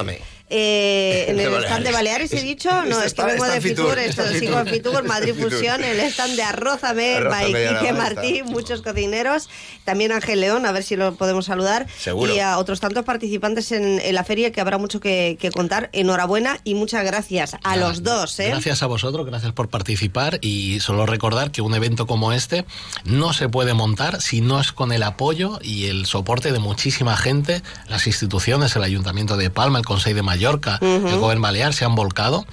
Eh, 0.54 1.30
en 1.30 1.40
el 1.40 1.54
stand 1.64 1.84
de 1.84 1.92
Baleares 1.92 2.30
he 2.34 2.42
dicho, 2.42 2.70
no, 2.84 3.00
es 3.00 3.14
que 3.14 3.22
vengo 3.24 3.46
de 3.46 3.60
Fitur, 3.62 3.98
esto 3.98 4.22
sigo 4.38 4.58
en 4.60 4.66
Fitur, 4.66 5.02
Madrid 5.02 5.34
Fusión, 5.40 5.82
el 5.82 5.98
stand 6.00 6.36
de 6.36 6.42
Arrózame, 6.42 7.20
by 7.20 7.46
Quique 7.46 7.92
Martí, 7.94 8.42
muchos 8.42 8.82
cocineros, 8.82 9.48
también 9.84 10.12
Ángel 10.12 10.42
León, 10.42 10.66
a 10.66 10.72
ver 10.72 10.82
si 10.82 10.96
lo 10.96 11.14
podemos 11.14 11.46
saludar, 11.46 11.86
y 12.06 12.38
a 12.40 12.58
otros 12.58 12.80
tantos 12.80 13.02
participantes 13.04 13.72
en, 13.72 14.02
la 14.12 14.24
feria 14.24 14.52
que 14.52 14.60
habrá 14.60 14.76
mucho 14.76 15.00
que, 15.00 15.38
contar. 15.54 15.88
Enhorabuena 15.92 16.58
y 16.64 16.74
muchas 16.74 17.04
gracias 17.04 17.56
a 17.64 17.76
los 17.76 18.02
dos. 18.02 18.38
¿eh? 18.38 18.48
Gracias 18.48 18.82
a 18.82 18.86
vosotros, 18.86 19.24
gracias 19.24 19.52
por 19.52 19.70
participar 19.70 20.38
y 20.42 20.80
solo 20.80 21.06
recordar 21.06 21.50
que 21.50 21.62
un 21.62 21.74
evento 21.74 22.06
como 22.06 22.32
este 22.32 22.66
no 23.04 23.32
se 23.32 23.48
puede 23.48 23.72
montar 23.72 24.20
si 24.20 24.42
no 24.42 24.60
es 24.60 24.72
con 24.72 24.92
el 24.92 25.02
apoyo 25.02 25.58
y 25.62 25.86
el 25.86 26.04
soporte 26.04 26.52
de 26.52 26.58
muchísima 26.58 27.16
gente, 27.16 27.62
las 27.88 28.06
instituciones, 28.06 28.76
el 28.76 28.82
Ayuntamiento 28.82 29.36
de 29.36 29.48
Palma, 29.48 29.78
el 29.78 29.84
Consejo 29.84 30.16
de 30.16 30.22
Mayor, 30.22 30.41
Mallorca, 30.42 30.78
el 30.80 31.18
Gobierno 31.18 31.42
Balear 31.42 31.72
se 31.72 31.84
han 31.84 31.94
volcado. 31.94 32.44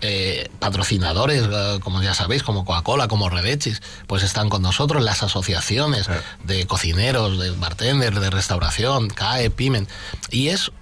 Eh, 0.00 0.48
patrocinadores, 0.60 1.42
eh, 1.50 1.78
como 1.82 2.02
ya 2.02 2.14
sabéis, 2.14 2.42
como 2.42 2.64
Coca-Cola, 2.64 3.06
como 3.06 3.28
Redechis, 3.28 3.82
pues 4.06 4.22
están 4.22 4.48
con 4.48 4.62
nosotros, 4.62 5.02
las 5.02 5.22
asociaciones 5.22 6.08
de 6.44 6.66
cocineros, 6.66 7.38
de 7.38 7.50
bartenders, 7.50 8.18
de 8.18 8.30
restauración, 8.30 9.10
CAE, 9.10 9.50
Pimen. 9.50 9.88
Y 10.30 10.48
es 10.48 10.72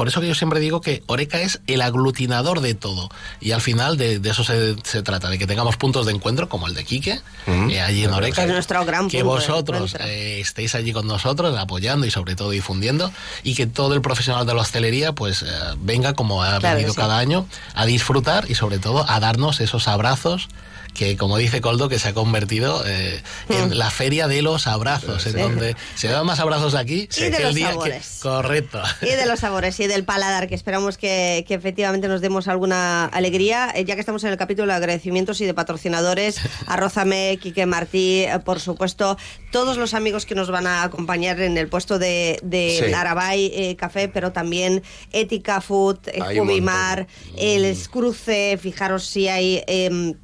por 0.00 0.08
eso 0.08 0.22
que 0.22 0.28
yo 0.28 0.34
siempre 0.34 0.60
digo 0.60 0.80
que 0.80 1.02
Oreca 1.08 1.42
es 1.42 1.60
el 1.66 1.82
aglutinador 1.82 2.62
de 2.62 2.72
todo. 2.72 3.10
Y 3.38 3.50
al 3.50 3.60
final 3.60 3.98
de, 3.98 4.18
eso 4.24 4.44
se, 4.44 5.02
trata, 5.02 5.28
de 5.28 5.38
que 5.38 5.46
tengamos 5.46 5.76
puntos 5.76 6.06
de 6.06 6.12
encuentro 6.12 6.48
como 6.48 6.68
el 6.68 6.72
de 6.72 6.84
Quique, 6.84 7.20
eh, 7.46 7.80
allí 7.82 8.04
en 8.04 8.10
Oreca. 8.14 8.44
Es 8.44 8.48
nuestro 8.48 8.82
gran 8.86 9.10
que 9.10 9.22
vosotros 9.22 9.94
eh, 10.00 10.40
estéis 10.40 10.74
allí 10.74 10.94
con 10.94 11.06
nosotros, 11.06 11.54
apoyando 11.58 12.06
y 12.06 12.10
sobre 12.10 12.34
todo 12.34 12.48
difundiendo. 12.48 13.12
Y 13.42 13.54
que 13.54 13.66
todo 13.66 13.92
el 13.92 14.00
profesional 14.00 14.46
de 14.46 14.54
la 14.54 14.62
hostelería 14.62 15.12
pues 15.12 15.42
eh, 15.42 15.46
venga 15.80 16.14
como 16.14 16.42
ha 16.42 16.58
venido 16.60 16.94
cada 16.94 17.18
año 17.18 17.46
a 17.74 17.84
disfrutar 17.84 18.50
y 18.50 18.54
sobre 18.54 18.78
todo 18.78 19.04
a 19.06 19.20
darnos 19.20 19.60
esos 19.60 19.86
abrazos 19.86 20.48
que 20.92 21.16
como 21.16 21.36
dice 21.36 21.60
Coldo, 21.60 21.88
que 21.88 21.98
se 21.98 22.08
ha 22.08 22.14
convertido 22.14 22.82
eh, 22.86 23.22
en 23.48 23.68
mm. 23.68 23.72
la 23.72 23.90
feria 23.90 24.28
de 24.28 24.42
los 24.42 24.66
abrazos, 24.66 25.26
en 25.26 25.36
donde 25.36 25.76
se 25.94 26.08
dan 26.08 26.26
más 26.26 26.40
abrazos 26.40 26.74
aquí 26.74 27.08
y 27.16 27.22
de 27.24 27.40
los 27.40 27.58
sabores. 27.58 28.18
Correcto. 28.22 28.82
Y 29.02 29.10
de 29.10 29.26
los 29.26 29.40
sabores 29.40 29.78
y 29.80 29.86
del 29.86 30.04
paladar, 30.04 30.48
que 30.48 30.54
esperamos 30.54 30.98
que, 30.98 31.44
efectivamente 31.48 32.08
nos 32.08 32.20
demos 32.20 32.48
alguna 32.48 33.06
alegría. 33.06 33.72
Eh, 33.74 33.84
ya 33.84 33.94
que 33.94 34.00
estamos 34.00 34.24
en 34.24 34.30
el 34.30 34.36
capítulo 34.36 34.68
de 34.68 34.74
agradecimientos 34.74 35.40
y 35.40 35.46
de 35.46 35.54
patrocinadores, 35.54 36.40
Arrózame, 36.66 37.38
Quique 37.40 37.66
Martí, 37.66 38.24
eh, 38.24 38.38
por 38.44 38.60
supuesto, 38.60 39.16
todos 39.50 39.76
los 39.76 39.94
amigos 39.94 40.26
que 40.26 40.34
nos 40.34 40.50
van 40.50 40.66
a 40.66 40.82
acompañar 40.82 41.40
en 41.40 41.58
el 41.58 41.68
puesto 41.68 41.98
de, 41.98 42.38
de 42.42 42.94
Arabay 42.94 43.76
Café, 43.76 44.08
pero 44.08 44.32
también 44.32 44.82
Ética 45.12 45.60
Food, 45.60 45.98
Jubimar, 46.36 47.06
el 47.36 47.64
Escruce, 47.64 48.58
fijaros 48.60 49.04
si 49.04 49.28
hay 49.28 49.62
em, 49.66 50.14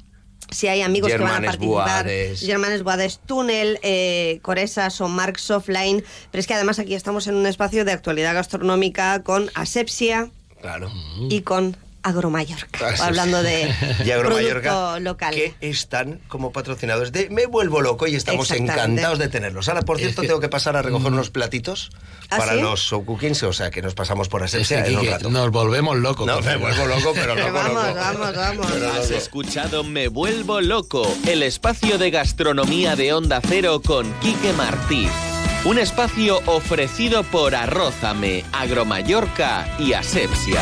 si 0.49 0.67
hay 0.67 0.81
amigos 0.81 1.11
que 1.11 1.17
van 1.17 1.43
a 1.43 1.45
participar, 1.45 2.07
Germanes 2.35 2.83
Boades, 2.83 3.19
Túnel, 3.25 3.79
eh, 3.83 4.39
Coresas 4.41 5.01
o 5.01 5.07
Marx 5.07 5.49
Offline, 5.51 6.03
pero 6.31 6.39
es 6.39 6.47
que 6.47 6.53
además 6.53 6.79
aquí 6.79 6.93
estamos 6.93 7.27
en 7.27 7.35
un 7.35 7.45
espacio 7.45 7.85
de 7.85 7.91
actualidad 7.91 8.33
gastronómica 8.33 9.23
con 9.23 9.49
asepsia 9.55 10.29
claro. 10.61 10.91
y 11.29 11.41
con 11.41 11.75
Agromallorca, 12.07 12.87
ah, 12.87 13.05
hablando 13.07 13.43
de 13.43 13.73
producto 14.19 14.99
local. 14.99 15.35
Que 15.35 15.55
están 15.59 16.19
como 16.27 16.51
patrocinadores 16.51 17.11
de 17.11 17.29
Me 17.29 17.45
Vuelvo 17.45 17.81
Loco 17.81 18.07
y 18.07 18.15
estamos 18.15 18.49
encantados 18.51 19.19
de 19.19 19.27
tenerlos. 19.27 19.67
Ahora, 19.67 19.81
por 19.81 19.97
cierto, 19.97 20.21
tengo 20.21 20.39
que 20.39 20.49
pasar 20.49 20.77
a 20.77 20.81
recoger 20.81 21.11
mm. 21.11 21.13
unos 21.13 21.29
platitos 21.29 21.91
¿Ah, 22.29 22.37
para 22.37 22.55
los 22.55 22.81
Soukukins, 22.81 23.43
o 23.43 23.53
sea, 23.53 23.71
que 23.71 23.81
nos 23.81 23.93
pasamos 23.93 24.29
por 24.29 24.43
Asepsia 24.43 24.85
en 24.85 24.97
un 24.97 25.05
rato. 25.05 25.29
Nos 25.29 25.51
volvemos 25.51 25.97
locos. 25.97 26.25
No, 26.25 26.39
me 26.41 26.55
vuelvo 26.57 26.85
loco, 26.85 27.11
pero 27.13 27.35
loco, 27.35 27.51
vamos, 27.51 27.95
Vamos, 27.95 28.35
vamos, 28.35 28.71
Has 28.71 29.11
escuchado 29.11 29.83
Me 29.83 30.07
Vuelvo 30.07 30.61
Loco, 30.61 31.07
el 31.25 31.43
espacio 31.43 31.97
de 31.97 32.11
gastronomía 32.11 32.95
de 32.95 33.13
Onda 33.13 33.41
Cero 33.45 33.81
con 33.85 34.11
Quique 34.19 34.53
Martí. 34.53 35.07
Un 35.65 35.79
espacio 35.79 36.41
ofrecido 36.45 37.23
por 37.23 37.53
Arrózame, 37.53 38.45
Agromallorca 38.53 39.67
y 39.77 39.93
Asepsia. 39.93 40.61